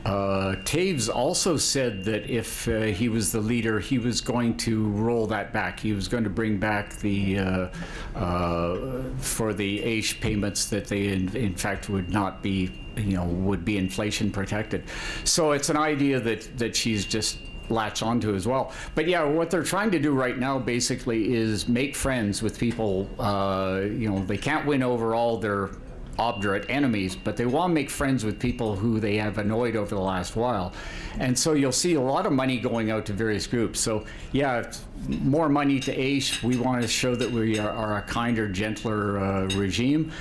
[0.04, 4.88] uh, Toews also said that if uh, he was the leader, he was going to
[4.88, 5.78] roll that back.
[5.78, 7.68] He was going to bring back the uh,
[8.16, 13.24] uh for the AISH payments that they in, in, fact would not be, you know,
[13.24, 14.84] would be inflation protected.
[15.24, 17.38] So it's an idea that that she's just
[17.68, 18.72] latch onto as well.
[18.94, 23.08] But yeah, what they're trying to do right now basically is make friends with people.
[23.18, 25.70] Uh, you know, they can't win over all their
[26.18, 29.94] obdurate enemies, but they want to make friends with people who they have annoyed over
[29.94, 30.72] the last while.
[31.18, 33.80] And so you'll see a lot of money going out to various groups.
[33.80, 34.70] So, yeah,
[35.08, 36.42] more money to AISH.
[36.42, 40.12] We want to show that we are, are a kinder, gentler uh, regime.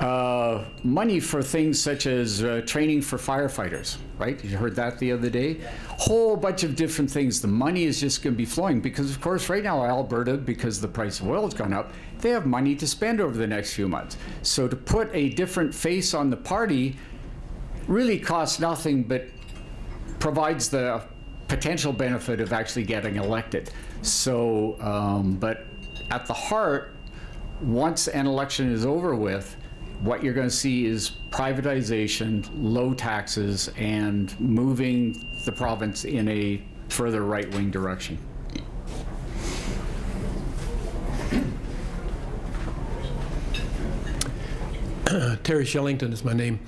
[0.00, 4.44] Uh, money for things such as uh, training for firefighters, right?
[4.44, 5.60] You heard that the other day.
[5.88, 7.40] Whole bunch of different things.
[7.40, 10.82] The money is just going to be flowing because, of course, right now Alberta, because
[10.82, 13.72] the price of oil has gone up, they have money to spend over the next
[13.72, 14.18] few months.
[14.42, 16.96] So to put a different face on the party
[17.88, 19.26] really costs nothing but
[20.18, 21.02] provides the
[21.48, 23.70] potential benefit of actually getting elected.
[24.02, 25.64] So, um, but
[26.10, 26.94] at the heart,
[27.62, 29.56] once an election is over with,
[30.06, 36.62] what you're going to see is privatization, low taxes, and moving the province in a
[36.88, 38.16] further right wing direction.
[45.42, 46.60] Terry Shellington is my name.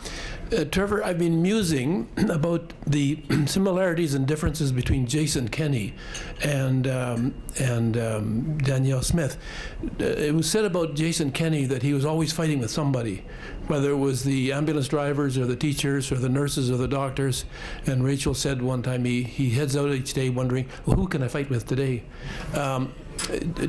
[0.50, 5.94] Uh, Trevor, I've been musing about the similarities and differences between Jason Kenney
[6.42, 9.37] and um, and um, Danielle Smith.
[10.00, 13.24] Uh, it was said about Jason Kenney that he was always fighting with somebody,
[13.66, 17.44] whether it was the ambulance drivers or the teachers or the nurses or the doctors.
[17.87, 21.22] And Rachel said one time he, he heads out each day wondering, well, who can
[21.22, 22.04] I fight with today?
[22.54, 22.94] Um,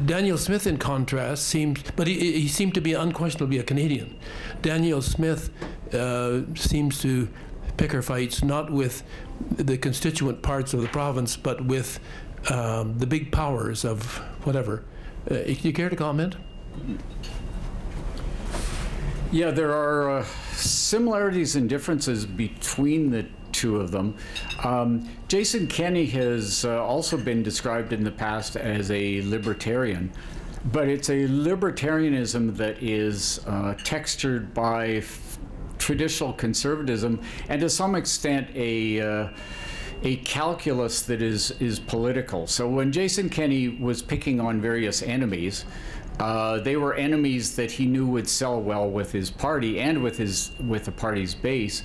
[0.05, 4.17] Danielle Smith, in contrast, seems, but he, he seemed to be unquestionably a Canadian.
[4.61, 5.49] Danielle Smith
[5.93, 7.29] uh, seems to
[7.77, 9.03] pick her fights not with
[9.51, 11.99] the constituent parts of the province, but with
[12.49, 14.83] um, the big powers of whatever.
[15.29, 16.35] Uh, you care to comment?
[19.31, 24.15] Yeah, there are uh, similarities and differences between the two of them.
[24.63, 30.11] Um, Jason Kenney has uh, also been described in the past as a libertarian,
[30.71, 35.01] but it's a libertarianism that is uh, textured by
[35.89, 39.29] traditional conservatism and to some extent a uh,
[40.03, 42.45] a calculus that is is political.
[42.45, 45.65] So when Jason Kenney was picking on various enemies,
[46.19, 50.15] uh, they were enemies that he knew would sell well with his party and with
[50.15, 51.81] his with the party's base.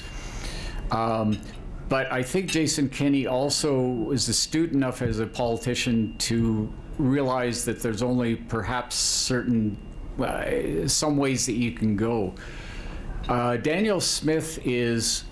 [0.91, 1.41] Um,
[1.89, 7.81] but I think Jason Kenney also is astute enough as a politician to realize that
[7.81, 9.79] there's only perhaps certain
[10.19, 12.35] uh, some ways that you can go.
[13.29, 15.25] Uh, Danielle Smith is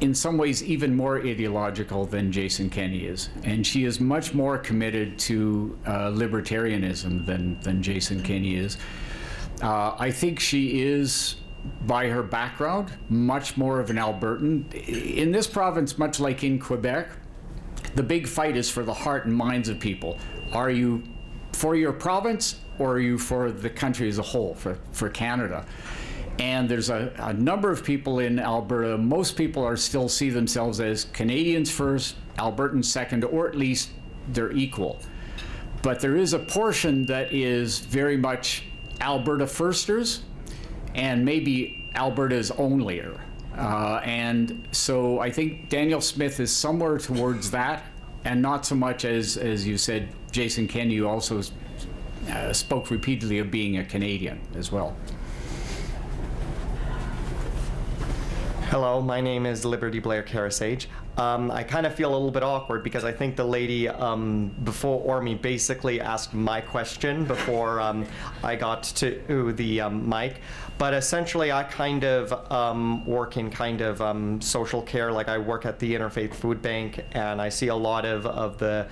[0.00, 4.58] in some ways even more ideological than Jason Kenney is, and she is much more
[4.58, 8.78] committed to uh, libertarianism than than Jason Kenney is.
[9.62, 11.36] Uh, I think she is,
[11.86, 14.72] by her background, much more of an Albertan.
[14.72, 17.10] In this province, much like in Quebec,
[17.94, 20.18] the big fight is for the heart and minds of people.
[20.52, 21.02] Are you
[21.52, 25.66] for your province or are you for the country as a whole, for, for Canada?
[26.38, 30.80] And there's a, a number of people in Alberta, most people are still see themselves
[30.80, 33.90] as Canadians first, Albertans second, or at least
[34.28, 35.00] they're equal.
[35.82, 38.64] But there is a portion that is very much
[39.00, 40.22] Alberta firsters
[40.94, 43.18] and maybe Alberta's onlyer.
[43.56, 47.84] Uh, and so I think Danielle Smith is somewhere towards that,
[48.24, 51.42] and not so much as, as you said, Jason Kenney, you also
[52.30, 54.96] uh, spoke repeatedly of being a Canadian as well.
[58.70, 60.90] Hello, my name is Liberty Blair Carasage.
[61.16, 64.54] Um, I kind of feel a little bit awkward because I think the lady um,
[64.62, 68.04] before or me basically asked my question before um,
[68.44, 70.42] I got to the um, mic.
[70.76, 75.10] But essentially, I kind of um, work in kind of um, social care.
[75.12, 78.58] Like I work at the Interfaith Food Bank, and I see a lot of of
[78.58, 78.86] the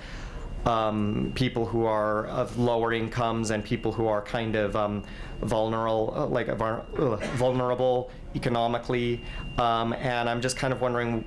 [1.35, 4.75] people who are of lower incomes and people who are kind of
[5.41, 9.21] vulnerable, uh, like uh, vulnerable economically.
[9.57, 11.25] Um, and I'm just kind of wondering.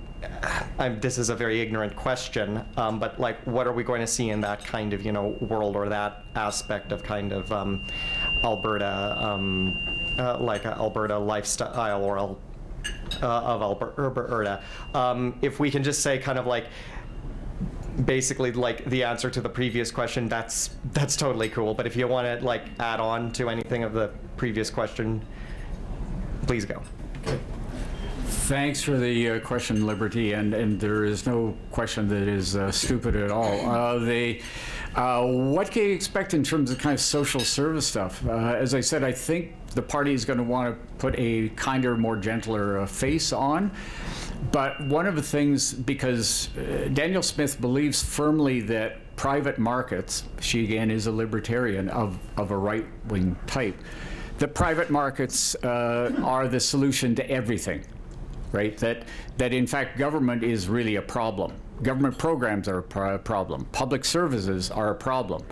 [0.79, 4.07] I'm, this is a very ignorant question, um, but like, what are we going to
[4.07, 7.87] see in that kind of you know world or that aspect of kind of um,
[8.45, 9.79] Alberta, um,
[10.19, 12.35] uh, like Alberta lifestyle or uh,
[13.23, 14.63] of Alberta?
[15.41, 16.67] if we can just say kind of like
[18.05, 22.07] basically like the answer to the previous question that's that's totally cool but if you
[22.07, 25.25] want to like add on to anything of the previous question
[26.47, 26.83] please go
[28.51, 32.73] Thanks for the uh, question, Liberty, and, and there is no question that is uh,
[32.73, 33.61] stupid at all.
[33.71, 34.35] Uh,
[34.97, 38.25] uh, what can you expect in terms of kind of social service stuff?
[38.27, 41.51] Uh, as I said, I think the party is going to want to put a
[41.51, 43.71] kinder, more gentler uh, face on.
[44.53, 50.65] But one of the things, because uh, Danielle Smith believes firmly that private markets, she
[50.65, 53.77] again is a libertarian of, of a right wing type,
[54.39, 57.85] that private markets uh, are the solution to everything,
[58.53, 58.79] right?
[58.79, 59.05] That,
[59.37, 61.53] that in fact government is really a problem.
[61.83, 63.67] Government programs are a pro- problem.
[63.67, 65.45] Public services are a problem.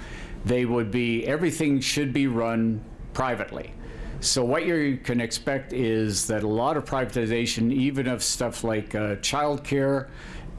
[0.47, 2.83] They would be, everything should be run
[3.13, 3.75] privately.
[4.21, 8.95] So what you can expect is that a lot of privatization, even of stuff like
[8.95, 10.09] uh, childcare,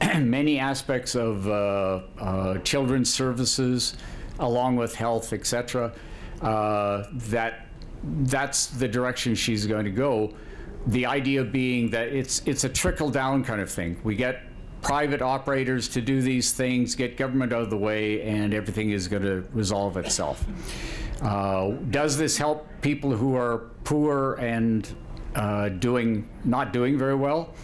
[0.18, 3.96] many aspects of uh, uh, children's services,
[4.38, 5.92] along with health, etc.
[6.40, 7.66] Uh, that
[8.22, 10.32] that's the direction she's going to go.
[10.86, 14.00] The idea being that it's it's a trickle down kind of thing.
[14.02, 14.40] We get
[14.80, 19.06] private operators to do these things, get government out of the way, and everything is
[19.06, 20.42] going to resolve itself.
[21.22, 24.94] Uh, does this help people who are poor and
[25.34, 27.54] uh, doing not doing very well?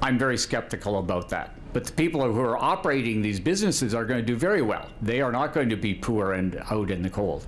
[0.00, 1.54] I'm very skeptical about that.
[1.72, 4.88] But the people who are operating these businesses are going to do very well.
[5.02, 7.46] They are not going to be poor and out in the cold.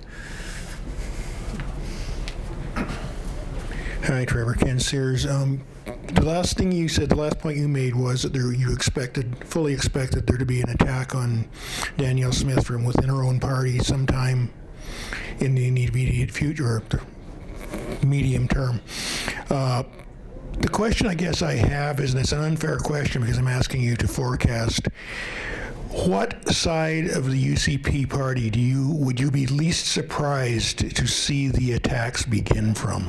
[4.03, 4.53] Hi, Trevor.
[4.53, 5.25] Ken Sears.
[5.25, 5.63] Um,
[6.13, 9.37] the last thing you said, the last point you made was that there, you expected,
[9.45, 11.47] fully expected there to be an attack on
[11.97, 14.51] Danielle Smith from within her own party sometime
[15.39, 18.81] in the immediate future, the medium term.
[19.49, 19.83] Uh,
[20.59, 23.81] the question I guess I have is, and it's an unfair question because I'm asking
[23.81, 24.87] you to forecast.
[25.91, 31.47] What side of the UCP party do you would you be least surprised to see
[31.47, 33.07] the attacks begin from?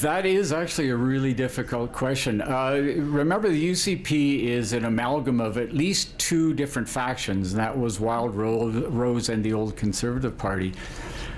[0.00, 2.42] that is actually a really difficult question.
[2.42, 7.78] Uh, remember, the UCP is an amalgam of at least two different factions, and that
[7.78, 10.72] was Wild Rose and the Old Conservative Party.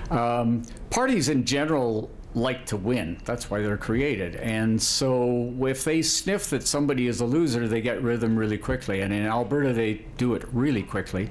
[0.09, 3.17] Um, parties in general like to win.
[3.25, 4.35] That's why they're created.
[4.37, 8.37] And so if they sniff that somebody is a loser, they get rid of them
[8.37, 9.01] really quickly.
[9.01, 11.29] And in Alberta, they do it really quickly.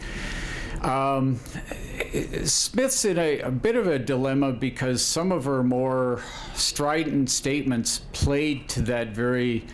[0.82, 1.38] Um,
[2.44, 6.20] Smith's in a, a, bit of a dilemma because some of her more
[6.54, 9.64] strident statements played to that very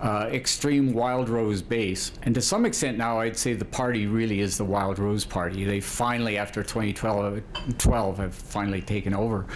[0.00, 2.12] uh, extreme Wild Rose base.
[2.22, 5.64] And to some extent now, I'd say the party really is the Wild Rose Party.
[5.64, 7.42] They finally, after 2012,
[7.78, 9.46] 12, have finally taken over.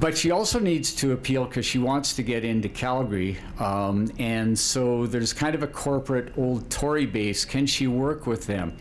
[0.00, 3.36] But she also needs to appeal because she wants to get into Calgary.
[3.58, 7.44] Um, and so there's kind of a corporate old Tory base.
[7.44, 8.76] Can she work with them?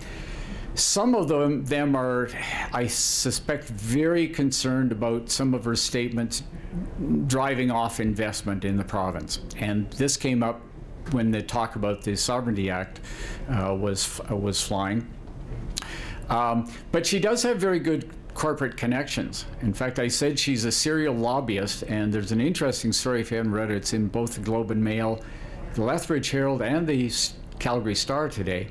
[0.76, 2.30] Some of them, them are,
[2.72, 6.44] I suspect, very concerned about some of her statements
[7.28, 9.42] driving off investment in the province.
[9.58, 10.62] And this came up
[11.12, 13.02] when the talk about the Sovereignty Act
[13.50, 15.06] uh, was, uh, was flying.
[16.30, 18.10] Um, but she does have very good
[18.40, 19.46] corporate connections.
[19.62, 23.38] In fact, I said she's a serial lobbyist, and there's an interesting story if you
[23.38, 23.76] haven't read it.
[23.76, 25.22] It's in both the Globe and Mail,
[25.74, 27.12] the Lethbridge Herald, and the
[27.60, 28.70] Calgary Star today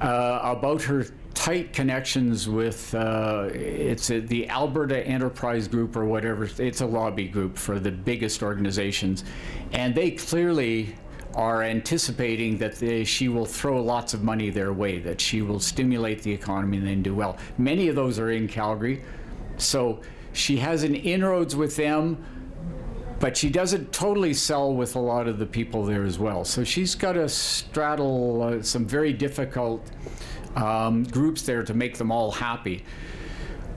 [0.00, 6.48] uh, about her tight connections with uh, it's a, the Alberta Enterprise Group or whatever.
[6.58, 9.24] It's a lobby group for the biggest organizations,
[9.72, 10.94] and they clearly
[11.34, 15.60] are anticipating that they, she will throw lots of money their way, that she will
[15.60, 17.36] stimulate the economy and then do well.
[17.58, 19.02] Many of those are in Calgary,
[19.56, 20.00] so
[20.32, 22.24] she has an inroads with them.
[23.18, 26.44] But she doesn't totally sell with a lot of the people there as well.
[26.44, 29.88] So she's got to straddle uh, some very difficult
[30.56, 32.84] um, groups there to make them all happy.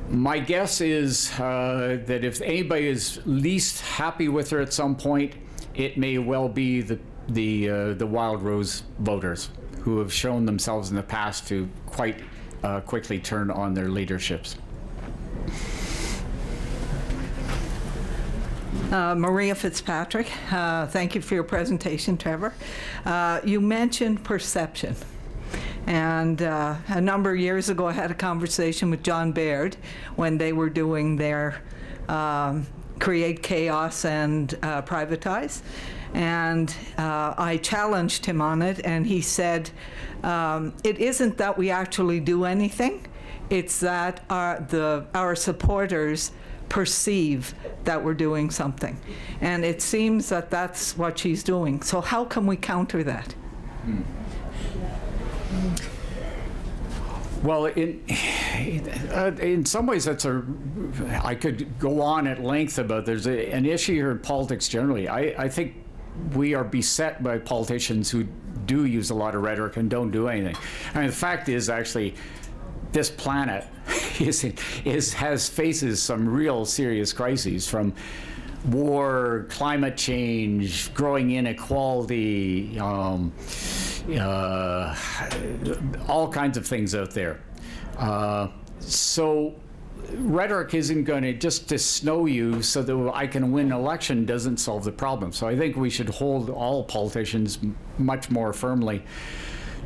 [0.09, 5.35] My guess is uh, that if anybody is least happy with her at some point,
[5.75, 6.97] it may well be the
[7.27, 9.49] the uh, the Wild Rose voters
[9.81, 12.21] who have shown themselves in the past to quite
[12.63, 14.57] uh, quickly turn on their leaderships.
[18.91, 22.53] Uh, Maria Fitzpatrick, uh, thank you for your presentation, Trevor.
[23.03, 24.95] Uh, you mentioned perception.
[25.87, 29.75] And uh, a number of years ago, I had a conversation with John Baird
[30.15, 31.61] when they were doing their
[32.07, 32.65] um,
[32.99, 35.61] Create Chaos and uh, Privatize.
[36.15, 39.69] And uh, I challenged him on it, and he said,
[40.23, 43.05] um, It isn't that we actually do anything,
[43.49, 46.31] it's that our, the, our supporters
[46.69, 47.53] perceive
[47.83, 48.97] that we're doing something.
[49.41, 51.81] And it seems that that's what she's doing.
[51.81, 53.35] So, how can we counter that?
[57.43, 58.01] Well, in
[59.41, 60.43] in some ways, that's a.
[61.21, 63.05] I could go on at length about.
[63.05, 65.09] There's a, an issue here in politics generally.
[65.09, 65.84] I, I think
[66.33, 68.23] we are beset by politicians who
[68.65, 70.55] do use a lot of rhetoric and don't do anything.
[70.93, 72.15] I mean, the fact is actually,
[72.91, 73.65] this planet
[74.19, 74.45] is
[74.85, 77.93] is has faces some real serious crises from
[78.65, 82.79] war, climate change, growing inequality.
[82.79, 83.33] Um,
[84.19, 84.95] uh,
[86.07, 87.41] all kinds of things out there.
[87.97, 88.49] Uh,
[88.79, 89.55] so
[90.17, 94.57] rhetoric isn't going to just to snow you so that I can win election doesn't
[94.57, 95.31] solve the problem.
[95.31, 97.59] So I think we should hold all politicians
[97.97, 99.03] much more firmly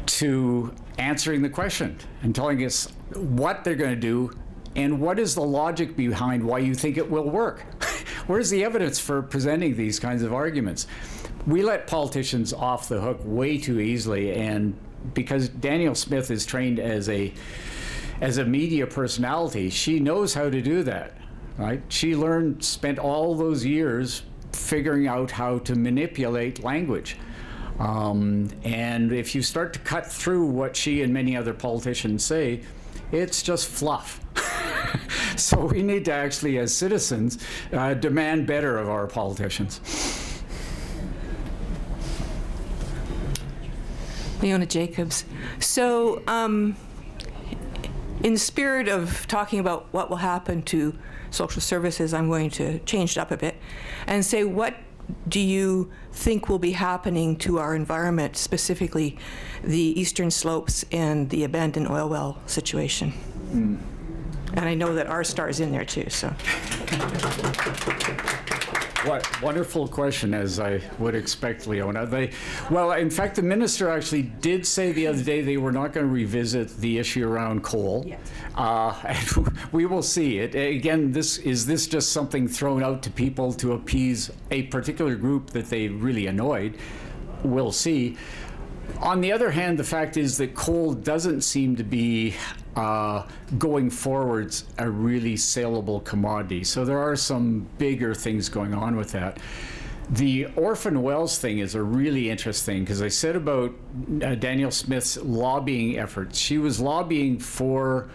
[0.06, 4.32] to answering the question and telling us what they're going to do
[4.76, 7.84] and what is the logic behind why you think it will work.
[8.28, 10.86] Where's the evidence for presenting these kinds of arguments?
[11.48, 14.76] we let politicians off the hook way too easily, and
[15.14, 17.34] because Danielle Smith is trained as a
[18.22, 21.14] as a media personality, she knows how to do that.
[21.58, 21.82] Right?
[21.90, 27.18] She learned, spent all those years figuring out how to manipulate language.
[27.80, 32.62] Um, and if you start to cut through what she and many other politicians say,
[33.12, 34.22] it's just fluff.
[35.38, 37.40] so we need to actually, as citizens,
[37.74, 39.80] uh, demand better of our politicians.
[44.42, 45.26] Leona Jacobs.
[45.60, 46.76] So, um,
[48.24, 50.94] in the spirit of talking about what will happen to
[51.32, 53.56] social services, I'm going to change it up a bit
[54.08, 54.76] and say, what
[55.28, 59.18] do you think will be happening to our environment, specifically
[59.64, 63.14] the eastern slopes and the abandoned oil well situation?
[63.52, 63.80] Mm.
[64.54, 66.34] And I know that our star is in there too, so.
[69.06, 72.06] What wonderful question, as I would expect, Leona.
[72.06, 72.32] They,
[72.70, 76.06] well, in fact, the minister actually did say the other day they were not going
[76.06, 78.04] to revisit the issue around coal.
[78.06, 78.20] Yes.
[78.56, 81.14] Uh, and we will see it again.
[81.14, 85.70] This is this just something thrown out to people to appease a particular group that
[85.70, 86.78] they really annoyed.
[87.44, 88.18] We'll see.
[89.00, 92.36] On the other hand, the fact is that coal doesn't seem to be
[92.76, 93.28] uh,
[93.58, 96.64] going forwards a really saleable commodity.
[96.64, 99.40] So there are some bigger things going on with that.
[100.12, 103.74] The orphan wells thing is a really interesting because I said about
[104.24, 106.38] uh, Danielle Smith's lobbying efforts.
[106.38, 108.10] She was lobbying for,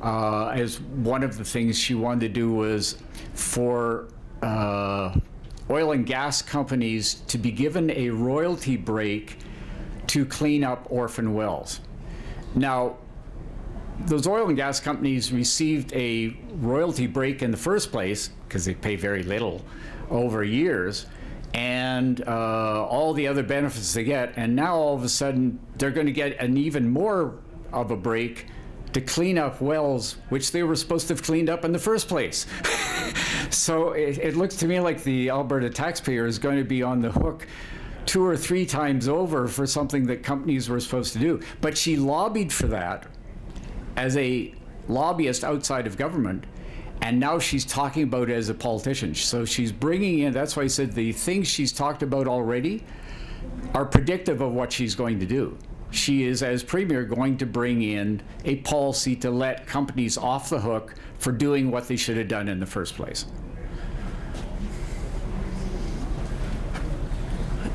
[0.00, 2.98] uh, as one of the things she wanted to do was
[3.34, 4.08] for
[4.42, 5.18] uh,
[5.68, 9.38] oil and gas companies to be given a royalty break
[10.10, 11.80] to clean up orphan wells.
[12.56, 12.96] Now,
[14.06, 18.74] those oil and gas companies received a royalty break in the first place because they
[18.74, 19.64] pay very little
[20.10, 21.06] over years
[21.54, 24.32] and uh, all the other benefits they get.
[24.36, 27.38] And now all of a sudden, they're going to get an even more
[27.72, 28.46] of a break
[28.94, 32.08] to clean up wells which they were supposed to have cleaned up in the first
[32.08, 32.46] place.
[33.50, 37.00] so it, it looks to me like the Alberta taxpayer is going to be on
[37.00, 37.46] the hook
[38.10, 41.40] two or three times over for something that companies were supposed to do.
[41.60, 43.06] But she lobbied for that
[43.94, 44.52] as a
[44.88, 46.44] lobbyist outside of government.
[47.02, 49.14] And now she's talking about it as a politician.
[49.14, 52.82] So she's bringing in, that's why I said the things she's talked about already
[53.74, 55.56] are predictive of what she's going to do.
[55.92, 60.60] She is, as Premier, going to bring in a policy to let companies off the
[60.60, 63.26] hook for doing what they should have done in the first place.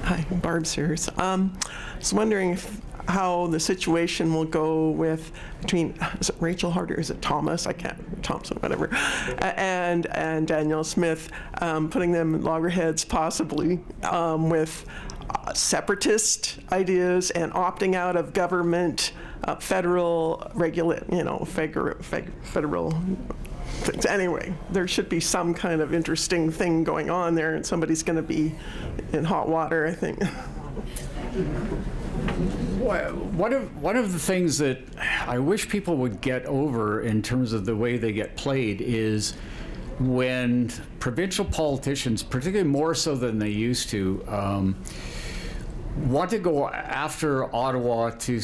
[0.05, 1.09] Hi, Barb Sears.
[1.17, 5.31] Um, I was wondering if, how the situation will go with
[5.61, 7.65] between is it Rachel Hart or is it Thomas?
[7.65, 8.93] I can't Thompson, whatever,
[9.41, 14.85] and and Danielle Smith, um, putting them loggerheads possibly um, with
[15.31, 19.11] uh, separatist ideas and opting out of government,
[19.45, 21.97] uh, federal regulate, you know, federal,
[22.43, 22.93] federal
[23.65, 24.05] things.
[24.05, 28.17] Anyway, there should be some kind of interesting thing going on there, and somebody's going
[28.17, 28.55] to be
[29.13, 30.23] in hot water, I think.
[32.79, 34.79] One of one of the things that
[35.27, 39.33] I wish people would get over in terms of the way they get played is
[39.99, 44.23] when provincial politicians, particularly more so than they used to.
[44.27, 44.75] Um,
[46.07, 48.41] want to go after Ottawa to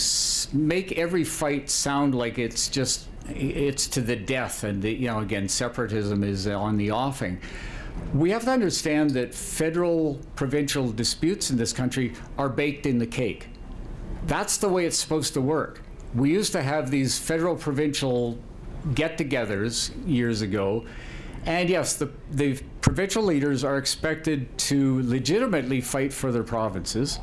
[0.53, 5.19] make every fight sound like it's just it's to the death, and the, you know,
[5.19, 7.39] again, separatism is on the offing.
[8.13, 13.07] We have to understand that federal provincial disputes in this country are baked in the
[13.07, 13.49] cake.
[14.26, 15.82] That's the way it's supposed to work.
[16.13, 18.38] We used to have these federal provincial
[18.95, 20.86] get togethers years ago.
[21.45, 27.19] And yes, the, the provincial leaders are expected to legitimately fight for their provinces,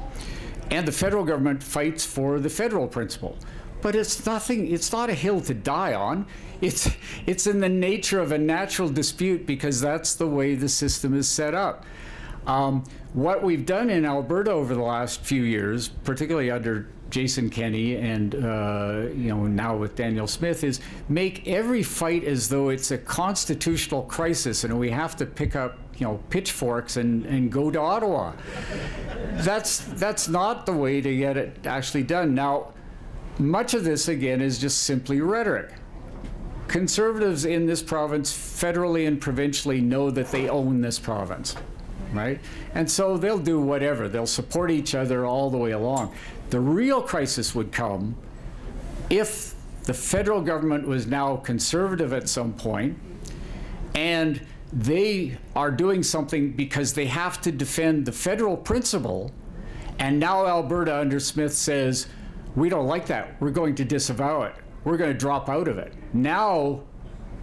[0.70, 3.36] and the federal government fights for the federal principle
[3.80, 6.26] but it's nothing it's not a hill to die on
[6.60, 6.90] it's
[7.26, 11.28] it's in the nature of a natural dispute because that's the way the system is
[11.28, 11.84] set up
[12.48, 17.96] um, what we've done in Alberta over the last few years, particularly under Jason Kenney
[17.96, 22.90] and uh, you know now with Danielle Smith, is make every fight as though it's
[22.90, 27.70] a constitutional crisis and we have to pick up you know pitchforks and, and go
[27.70, 28.32] to Ottawa.
[29.34, 32.34] That's that's not the way to get it actually done.
[32.34, 32.72] Now,
[33.38, 35.72] much of this, again, is just simply rhetoric.
[36.66, 41.56] Conservatives in this province, federally and provincially, know that they own this province,
[42.12, 42.40] right?
[42.74, 44.08] And so they'll do whatever.
[44.08, 46.14] They'll support each other all the way along.
[46.50, 48.16] The real crisis would come
[49.08, 52.98] if the federal government was now conservative at some point
[53.94, 54.40] and
[54.72, 59.32] they are doing something because they have to defend the federal principle.
[59.98, 62.06] And now Alberta under Smith says,
[62.58, 63.40] we don't like that.
[63.40, 64.54] We're going to disavow it.
[64.84, 65.92] We're going to drop out of it.
[66.12, 66.82] Now,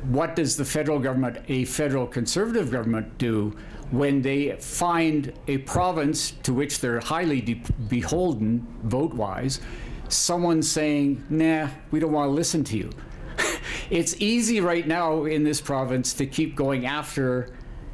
[0.03, 3.55] what does the federal government, a federal conservative government, do
[3.91, 9.61] when they find a province to which they're highly de- beholden, vote wise,
[10.09, 12.89] someone saying, nah, we don't want to listen to you?
[13.89, 17.49] it's easy right now in this province to keep going after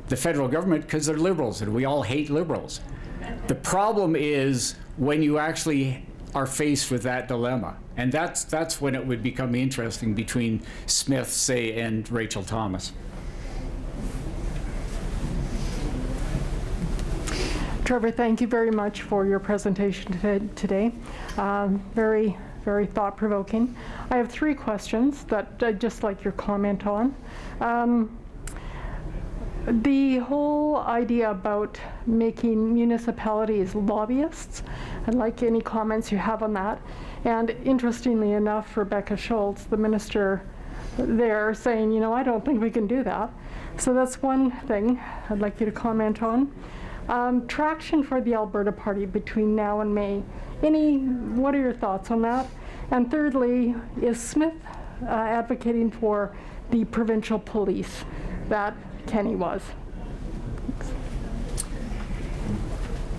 [0.07, 2.81] the federal government because they're liberals and we all hate liberals.
[3.47, 7.75] The problem is when you actually are faced with that dilemma.
[7.97, 12.93] And that's, that's when it would become interesting between Smith, say, and Rachel Thomas.
[17.83, 20.93] Trevor, thank you very much for your presentation today.
[21.37, 23.75] Um, very, very thought provoking.
[24.09, 27.13] I have three questions that I'd just like your comment on.
[27.59, 28.17] Um,
[29.67, 34.63] the whole idea about making municipalities lobbyists,
[35.07, 36.81] I'd like any comments you have on that.
[37.23, 40.43] And interestingly enough, Rebecca Schulz, the minister
[40.97, 43.31] there, saying, you know, I don't think we can do that.
[43.77, 44.99] So that's one thing
[45.29, 46.51] I'd like you to comment on.
[47.09, 50.23] Um, traction for the Alberta Party between now and May.
[50.61, 52.47] Any, what are your thoughts on that?
[52.91, 54.53] And thirdly, is Smith
[55.03, 56.35] uh, advocating for
[56.69, 58.05] the provincial police
[58.49, 58.75] that
[59.07, 59.61] Kenney was.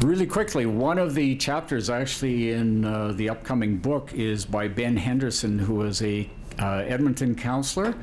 [0.03, 4.97] Really quickly, one of the chapters actually in uh, the upcoming book is by Ben
[4.97, 6.29] Henderson, who was a
[6.59, 7.95] uh, Edmonton councillor.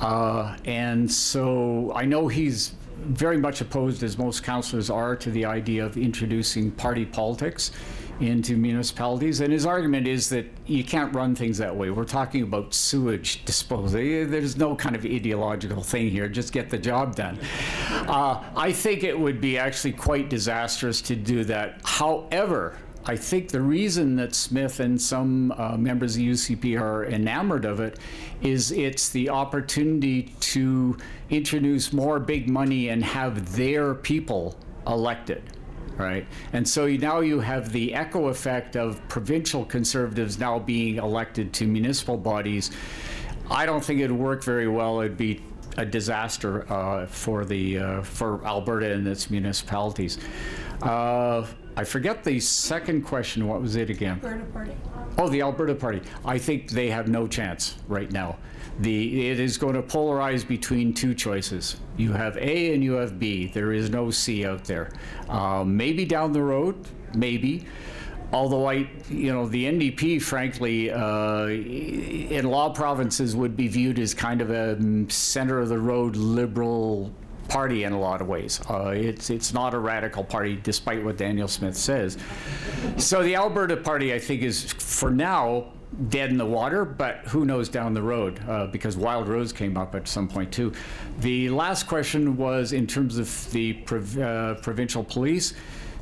[0.00, 5.44] Uh, and so I know he's very much opposed, as most councillors are, to the
[5.44, 7.70] idea of introducing party politics
[8.20, 9.40] into municipalities.
[9.40, 11.90] And his argument is that you can't run things that way.
[11.90, 14.00] We're talking about sewage disposal.
[14.00, 16.28] There's no kind of ideological thing here.
[16.28, 17.38] Just get the job done.
[17.90, 21.80] Uh, I think it would be actually quite disastrous to do that.
[21.84, 27.64] However, I think the reason that Smith and some uh, members of UCP are enamored
[27.64, 27.98] of it
[28.42, 30.96] is it's the opportunity to
[31.30, 34.56] introduce more big money and have their people
[34.86, 35.42] elected
[35.98, 36.26] right?
[36.52, 41.66] And so now you have the echo effect of provincial conservatives now being elected to
[41.66, 42.70] municipal bodies.
[43.50, 45.00] I don't think it'd work very well.
[45.00, 45.42] It'd be
[45.76, 50.18] a disaster uh, for the uh, for Alberta and its municipalities.
[50.82, 51.46] Uh,
[51.78, 53.46] I forget the second question.
[53.46, 54.20] What was it again?
[54.24, 54.72] Alberta Party.
[55.16, 56.02] Oh, the Alberta Party.
[56.24, 58.36] I think they have no chance right now.
[58.80, 61.76] The it is going to polarize between two choices.
[61.96, 63.52] You have A and you have B.
[63.54, 64.90] There is no C out there.
[65.28, 66.74] Um, maybe down the road,
[67.14, 67.64] maybe.
[68.32, 74.14] Although I, you know, the NDP, frankly, uh, in law provinces would be viewed as
[74.14, 74.76] kind of a
[75.12, 77.12] center of the road liberal
[77.48, 78.60] party in a lot of ways.
[78.68, 82.18] Uh, it's it's not a radical party, despite what Danielle Smith says.
[82.96, 85.72] So the Alberta Party, I think, is for now
[86.08, 89.76] dead in the water, but who knows down the road uh, because Wild Rose came
[89.76, 90.72] up at some point too.
[91.20, 95.54] The last question was in terms of the prov- uh, provincial police.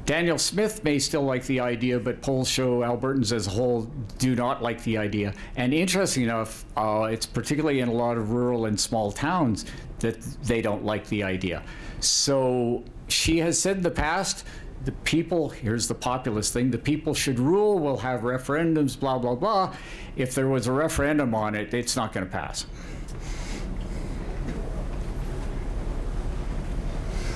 [0.05, 4.36] Danielle Smith may still like the idea, but polls show Albertans as a whole do
[4.36, 5.34] not like the idea.
[5.57, 9.64] And interesting enough, uh, it's particularly in a lot of rural and small towns
[10.01, 11.62] that they don't like the idea.
[12.01, 14.44] So she has said in the past,
[14.84, 19.34] the people, here's the populist thing, the people should rule, we'll have referendums, blah, blah,
[19.34, 19.74] blah.
[20.16, 22.66] If there was a referendum on it, it's not going to pass.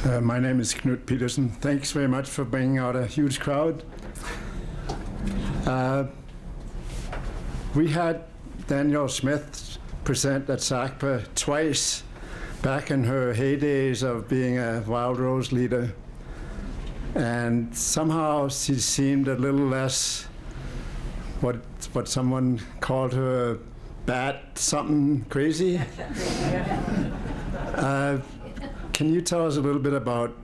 [0.05, 1.51] Uh, my name is Knut Petersen.
[1.51, 3.85] Thanks very much for bringing out a huge crowd.
[5.67, 6.05] Uh,
[7.75, 8.25] we had
[8.67, 12.03] Danielle Smith present at SACPA twice
[12.63, 15.95] back in her heydays of being a Wild Rose leader.
[17.15, 20.27] And somehow she seemed a little less
[21.41, 21.57] what
[21.93, 23.59] what someone called her
[24.07, 25.81] bat something crazy.
[27.71, 28.21] Uh,
[28.93, 30.37] can you tell us a little bit about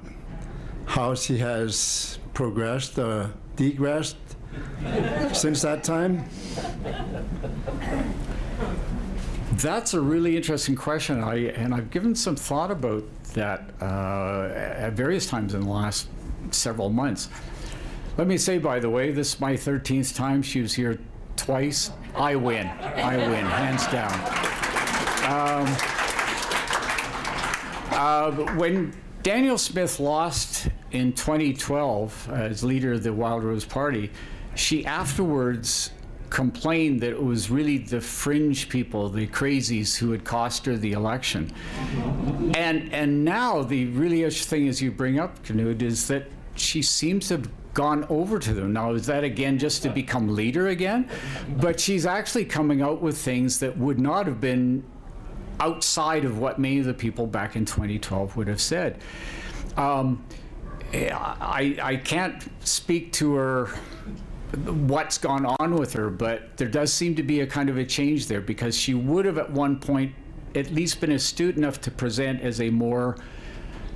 [0.87, 4.17] how she has progressed or degressed
[5.33, 6.25] since that time?
[9.57, 11.25] That's a really interesting question.
[11.25, 16.09] I and I've given some thought about that uh, at various times in the last
[16.51, 17.31] several months.
[18.19, 20.43] Let me say, by the way, this is my 13th time.
[20.43, 20.99] She was here
[21.37, 21.91] twice.
[22.15, 22.67] I win.
[22.67, 24.13] I win, hands down.
[25.25, 25.77] Um,
[27.93, 34.11] uh, when Danielle Smith lost in 2012 as leader of the Wild Rose Party,
[34.55, 35.93] she afterwards
[36.31, 40.93] complained that it was really the fringe people, the crazies, who had cost her the
[40.93, 41.53] election.
[42.55, 46.83] And and now the really interesting thing, as you bring up, Knut, is that she
[46.83, 48.73] seems to have gone over to them.
[48.73, 51.11] Now, is that again just to become leader again?
[51.59, 54.83] But she's actually coming out with things that would not have been
[55.61, 59.01] outside of what many of the people back in 2012 would have said.
[59.77, 60.25] Um,
[60.95, 63.71] I, I can't speak to her
[64.65, 67.85] what's gone on with her, but there does seem to be a kind of a
[67.85, 70.15] change there because she would have at one point
[70.55, 73.17] at least been astute enough to present as a more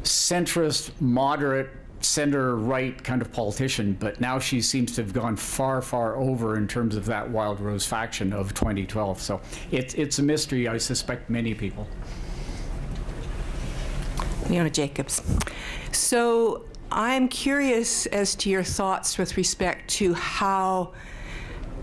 [0.03, 1.71] centrist, moderate,
[2.03, 6.57] center right kind of politician, but now she seems to have gone far, far over
[6.57, 9.21] in terms of that Wild Rose faction of 2012.
[9.21, 9.41] So
[9.71, 11.87] it's it's a mystery, I suspect, many people.
[14.49, 15.23] Leona Jacobs.
[15.93, 20.93] So I'm curious as to your thoughts with respect to how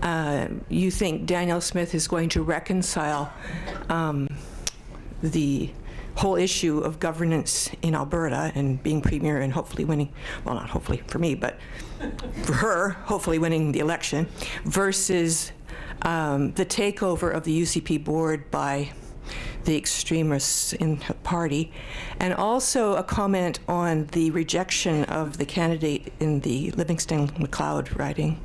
[0.02, 3.32] uh, you think Danielle Smith is going to reconcile
[3.88, 4.28] um,
[5.22, 5.70] the
[6.16, 10.12] whole issue of governance in Alberta and being premier and hopefully winning,
[10.44, 11.58] well, not hopefully for me, but
[12.42, 14.26] for her, hopefully winning the election,
[14.64, 15.52] versus
[16.02, 18.90] um, the takeover of the UCP board by
[19.68, 21.70] the extremists in her party,
[22.20, 28.40] and also a comment on the rejection of the candidate in the Livingstone Macleod riding.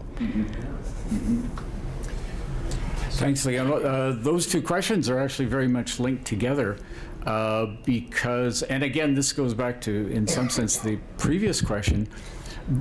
[3.11, 3.71] Thanks, Leon.
[3.71, 6.78] Uh, those two questions are actually very much linked together
[7.26, 12.05] uh, because, and again, this goes back to, in some sense, the previous question.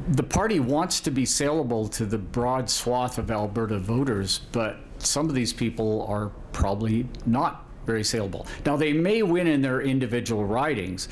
[0.09, 5.29] The party wants to be saleable to the broad swath of Alberta voters, but some
[5.29, 8.47] of these people are probably not very saleable.
[8.65, 11.09] Now, they may win in their individual ridings,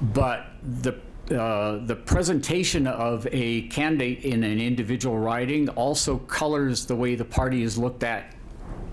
[0.00, 0.94] but the
[1.30, 7.24] uh, the presentation of a candidate in an individual riding also colors the way the
[7.24, 8.34] party is looked at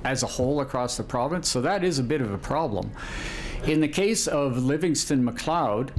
[0.04, 1.50] as a whole across the province.
[1.50, 2.92] So that is a bit of a problem.
[3.66, 5.92] In the case of Livingstone Macleod,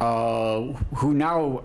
[0.00, 0.60] uh,
[0.94, 1.60] who now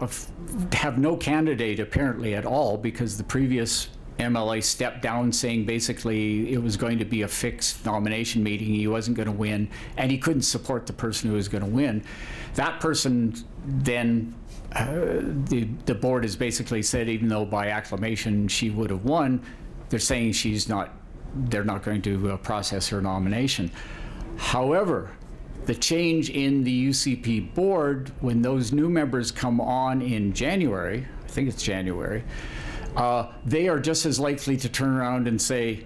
[0.74, 3.90] have no candidate apparently at all because the previous
[4.20, 8.68] MLA stepped down saying basically it was going to be a fixed nomination meeting.
[8.68, 11.70] He wasn't going to win, and he couldn't support the person who was going to
[11.70, 12.04] win.
[12.56, 13.36] That person
[13.66, 14.34] then,
[14.72, 14.94] uh,
[15.50, 19.44] the, the board has basically said, even though by acclamation she would have won,
[19.90, 20.94] they're saying she's not,
[21.36, 23.70] they're not going to uh, process her nomination.
[24.38, 25.12] However,
[25.66, 31.28] the change in the UCP board, when those new members come on in January, I
[31.28, 32.24] think it's January,
[32.96, 35.86] uh, they are just as likely to turn around and say,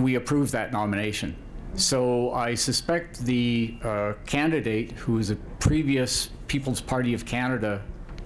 [0.00, 1.34] we approve that nomination.
[1.74, 7.82] So I suspect the uh, candidate, who is a previous People's Party of Canada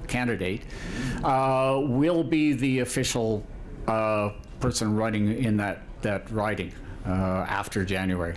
[0.08, 0.62] candidate,
[1.22, 3.44] uh, will be the official
[3.86, 4.30] uh,
[4.60, 6.72] person running in that, that riding
[7.06, 8.36] uh, after January.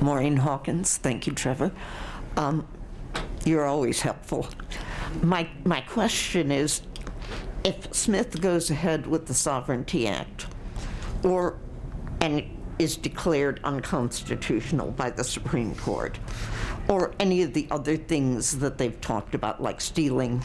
[0.00, 1.72] Maureen Hawkins, thank you, Trevor.
[2.36, 2.66] Um,
[3.44, 4.48] you're always helpful.
[5.22, 6.82] My, my question is
[7.64, 10.46] if Smith goes ahead with the Sovereignty Act
[11.22, 11.58] or
[12.20, 12.44] and
[12.78, 16.18] is declared unconstitutional by the Supreme Court
[16.88, 20.42] or any of the other things that they've talked about, like stealing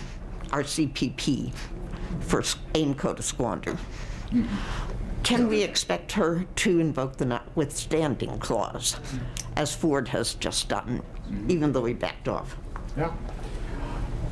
[0.52, 1.54] our CPP
[2.20, 3.78] for AIMCO to squander.
[5.24, 8.98] Can we expect her to invoke the notwithstanding clause,
[9.56, 11.02] as Ford has just done,
[11.48, 12.58] even though he backed off?
[12.98, 13.14] Yeah.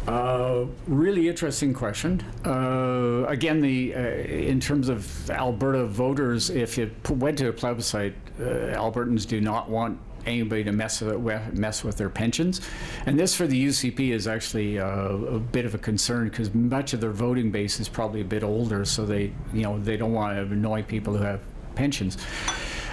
[0.07, 2.21] Uh, really interesting question.
[2.45, 8.13] Uh, again, the uh, in terms of Alberta voters, if you went to a plebiscite,
[8.39, 8.43] uh,
[8.75, 12.59] Albertans do not want anybody to mess with, mess with their pensions,
[13.05, 16.93] and this for the UCP is actually uh, a bit of a concern because much
[16.93, 20.13] of their voting base is probably a bit older, so they you know they don't
[20.13, 21.39] want to annoy people who have
[21.75, 22.17] pensions,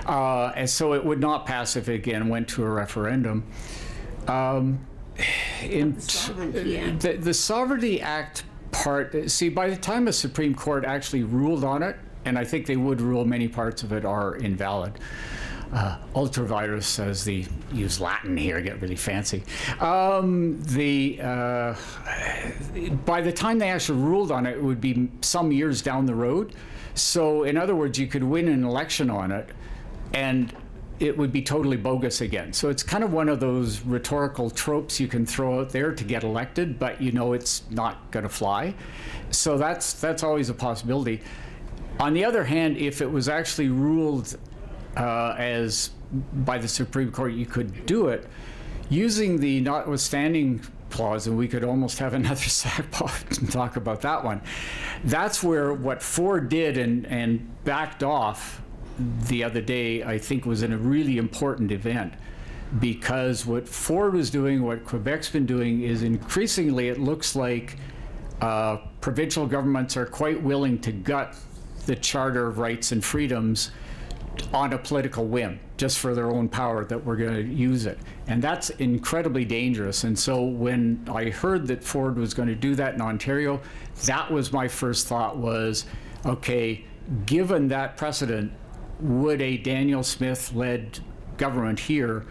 [0.06, 3.44] uh, and so it would not pass if it again went to a referendum.
[4.28, 4.86] Um,
[5.62, 7.00] in The Sovereignty Act.
[7.00, 11.82] the, the Sovereignty Act part, see, by the time the Supreme Court actually ruled on
[11.82, 14.98] it, and I think they would rule many parts of it are invalid.
[15.72, 19.44] Uh, ultra vires, as the use Latin here, get really fancy.
[19.78, 21.76] Um, the uh,
[23.04, 26.14] by the time they actually ruled on it, it would be some years down the
[26.14, 26.54] road.
[26.94, 29.50] So, in other words, you could win an election on it,
[30.12, 30.52] and
[31.00, 32.52] it would be totally bogus again.
[32.52, 36.04] So it's kind of one of those rhetorical tropes you can throw out there to
[36.04, 38.74] get elected, but you know it's not going to fly.
[39.30, 41.22] So that's that's always a possibility.
[41.98, 44.36] On the other hand, if it was actually ruled
[44.96, 45.90] uh, as
[46.32, 48.28] by the Supreme Court you could do it,
[48.90, 54.42] using the notwithstanding clause, and we could almost have another SACPA talk about that one.
[55.04, 58.60] That's where what Ford did and, and backed off
[59.26, 62.14] the other day, I think, was in a really important event
[62.78, 67.76] because what Ford was doing, what Quebec's been doing, is increasingly it looks like
[68.40, 71.36] uh, provincial governments are quite willing to gut
[71.86, 73.72] the Charter of Rights and Freedoms
[74.54, 77.98] on a political whim, just for their own power, that we're going to use it.
[78.28, 80.04] And that's incredibly dangerous.
[80.04, 83.60] And so when I heard that Ford was going to do that in Ontario,
[84.04, 85.84] that was my first thought was,
[86.24, 86.84] okay,
[87.26, 88.52] given that precedent,
[89.02, 91.00] would a Danielle Smith led
[91.36, 92.26] government here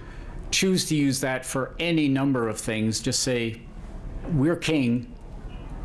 [0.52, 3.00] choose to use that for any number of things?
[3.00, 3.62] Just say,
[4.34, 5.14] we're king,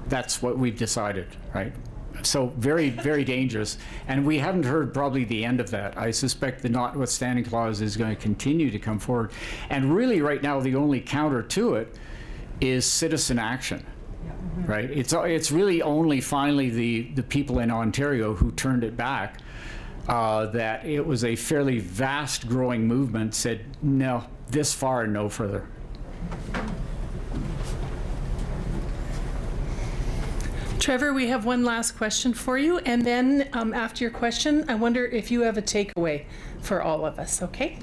[0.09, 1.73] that's what we've decided, right?
[2.23, 3.79] So very, very dangerous.
[4.09, 5.97] And we haven't heard probably the end of that.
[5.99, 9.33] I suspect the notwithstanding clause is going to continue to come forward.
[9.71, 11.97] And really, right now, the only counter to it
[12.61, 13.85] is citizen action.
[14.25, 14.71] Mm-hmm.
[14.71, 14.91] Right?
[14.91, 19.41] It's, it's really only finally the, the people in Ontario who turned it back
[20.09, 25.29] uh, that it was a fairly vast growing movement said, no, this far and no
[25.29, 25.67] further.
[30.79, 32.77] Trevor, we have one last question for you.
[32.79, 36.27] And then um, after your question, I wonder if you have a takeaway
[36.61, 37.79] for all of us, okay?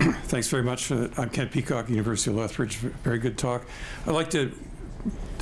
[0.00, 0.90] Thanks very much.
[0.90, 2.76] Uh, I'm Kent Peacock, University of Lethbridge.
[2.76, 3.66] Very good talk.
[4.06, 4.50] I'd like to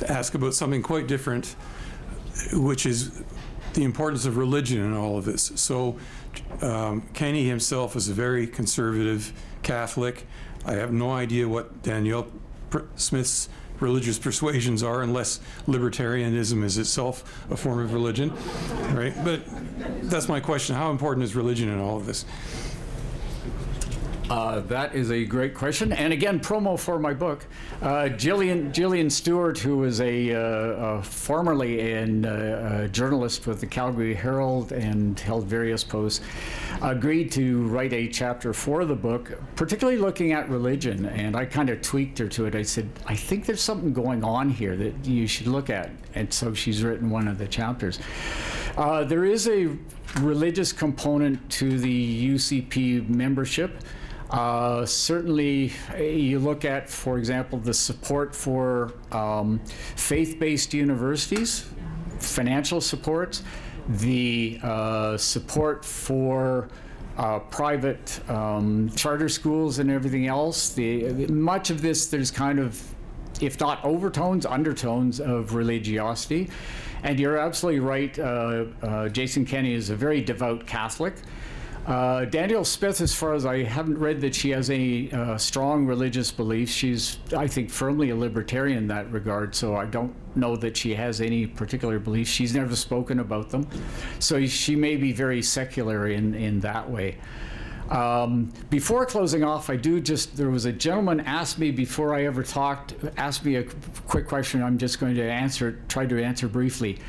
[0.09, 1.55] ask about something quite different,
[2.53, 3.23] which is
[3.73, 5.51] the importance of religion in all of this.
[5.55, 5.97] So,
[6.61, 9.33] um, Kenney himself is a very conservative
[9.63, 10.25] Catholic.
[10.65, 12.27] I have no idea what Danielle
[12.95, 18.33] Smith's religious persuasions are, unless libertarianism is itself a form of religion,
[18.93, 19.13] right?
[19.23, 19.41] But
[20.09, 20.75] that's my question.
[20.75, 22.25] How important is religion in all of this?
[24.29, 25.93] Uh, that is a great question.
[25.93, 27.45] And again, promo for my book.
[27.81, 33.61] Uh, Gillian, Gillian Steward, who was a, uh, uh formerly an, uh, a journalist with
[33.61, 36.25] the Calgary Herald and held various posts,
[36.81, 41.05] agreed to write a chapter for the book, particularly looking at religion.
[41.05, 42.55] And I kind of tweaked her to it.
[42.55, 45.89] I said, I think there's something going on here that you should look at.
[46.15, 47.99] And so she's written one of the chapters.
[48.75, 49.69] Uh, there is a
[50.19, 53.71] religious component to the UCP membership.
[54.29, 59.59] Uh, certainly, you look at, for example, the support for um,
[59.95, 61.65] faith based universities,
[62.19, 63.41] financial support,
[63.87, 66.67] the uh, support for
[67.17, 70.73] uh, private um, charter schools and everything else.
[70.73, 72.81] The, much of this, there's kind of,
[73.39, 76.49] if not overtones, undertones of religiosity.
[77.03, 78.17] And you're absolutely right.
[78.19, 81.15] Uh, uh, Jason Kenney is a very devout Catholic.
[81.87, 85.85] Uh, Danielle Smith, as far as I haven't read that she has any uh, strong
[85.85, 90.57] religious beliefs, she's, I think, firmly a libertarian in that regard, so I don't know
[90.57, 92.29] that she has any particular beliefs.
[92.29, 93.65] She's never spoken about them.
[94.19, 97.15] So she may be very secular in, in that way.
[97.89, 102.25] Um, before closing off, I do just, there was a gentleman asked me before I
[102.25, 103.63] ever talked, asked me a
[104.07, 104.61] quick question.
[104.61, 106.99] I'm just going to answer, try to answer briefly.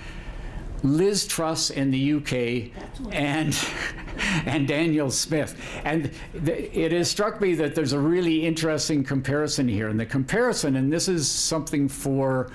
[0.83, 2.73] Liz Truss in the UK
[3.13, 3.57] and
[4.47, 5.61] and Danielle Smith.
[5.85, 6.11] And
[6.45, 9.89] th- it has struck me that there's a really interesting comparison here.
[9.89, 12.51] And the comparison, and this is something for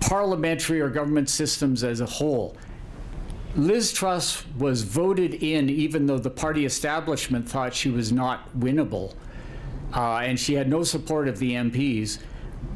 [0.00, 2.56] parliamentary or government systems as a whole.
[3.56, 9.14] Liz Truss was voted in even though the party establishment thought she was not winnable.
[9.94, 12.18] Uh, and she had no support of the MPs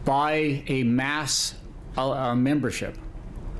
[0.04, 1.54] by a mass
[1.96, 2.96] uh, uh, membership.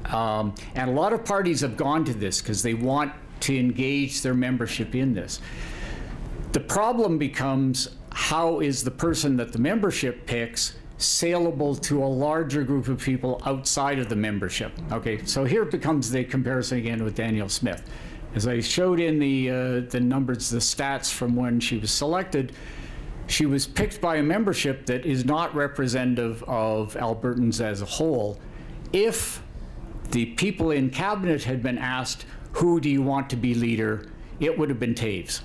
[0.09, 4.23] Um, and a lot of parties have gone to this because they want to engage
[4.23, 5.41] their membership in this.
[6.53, 12.65] The problem becomes how is the person that the membership picks saleable to a larger
[12.65, 14.73] group of people outside of the membership?
[14.91, 17.83] Okay, so here becomes the comparison again with Danielle Smith.
[18.35, 19.55] As I showed in the, uh,
[19.89, 22.53] the numbers, the stats from when she was selected,
[23.27, 28.39] she was picked by a membership that is not representative of Albertans as a whole.
[28.93, 29.43] If
[30.11, 34.07] the people in cabinet had been asked, who do you want to be leader?
[34.41, 35.41] It would have been Toews.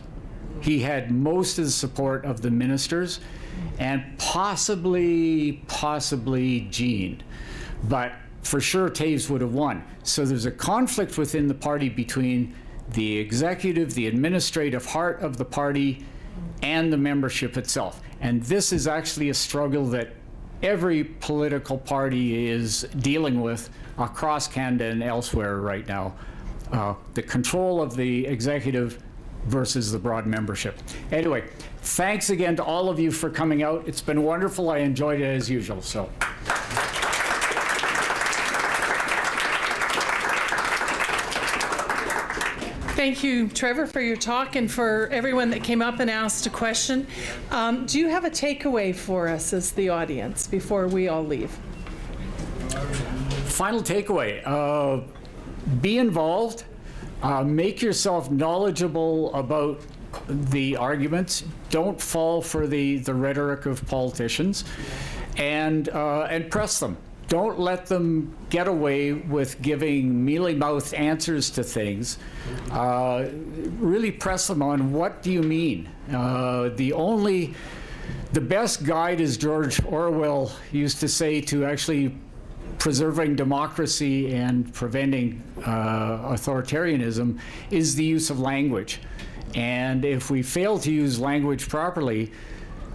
[0.61, 3.20] He had most of the support of the ministers
[3.80, 7.22] and possibly, possibly Jean.
[7.84, 9.84] But for sure, Toews would have won.
[10.03, 12.55] So there's a conflict within the party between
[12.91, 16.05] the executive, the administrative heart of the party,
[16.61, 18.01] and the membership itself.
[18.22, 20.14] And this is actually a struggle that
[20.64, 26.16] every political party is dealing with across Canada and elsewhere right now.
[26.72, 29.03] Uh, the control of the executive
[29.45, 30.80] versus the broad membership.
[31.11, 31.43] Anyway,
[31.82, 33.88] thanks again to all of you for coming out.
[33.88, 34.70] It's been wonderful.
[34.70, 35.82] I enjoyed it as usual.
[35.82, 36.09] So.
[43.03, 46.49] Thank you, Trevor, for your talk and for everyone that came up and asked a
[46.49, 47.05] question.
[47.51, 51.51] Um, do you have a takeaway for us as the audience before we all leave?
[53.43, 55.01] Final takeaway uh,
[55.81, 56.63] be involved,
[57.21, 59.81] uh, make yourself knowledgeable about
[60.29, 64.63] the arguments, don't fall for the, the rhetoric of politicians,
[65.35, 66.95] and, uh, and press them
[67.34, 72.19] don't let them get away with giving mealy mouthed answers to things.
[72.69, 73.25] Uh,
[73.79, 75.89] really press them on what do you mean?
[76.13, 77.55] Uh, the only,
[78.34, 82.15] the best guide, as George Orwell used to say, to actually
[82.77, 87.39] preserving democracy and preventing uh, authoritarianism
[87.71, 88.99] is the use of language.
[89.55, 92.31] And if we fail to use language properly,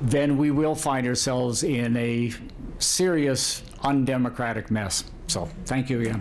[0.01, 2.33] then we will find ourselves in a
[2.79, 5.05] serious undemocratic mess.
[5.27, 6.21] So thank you again.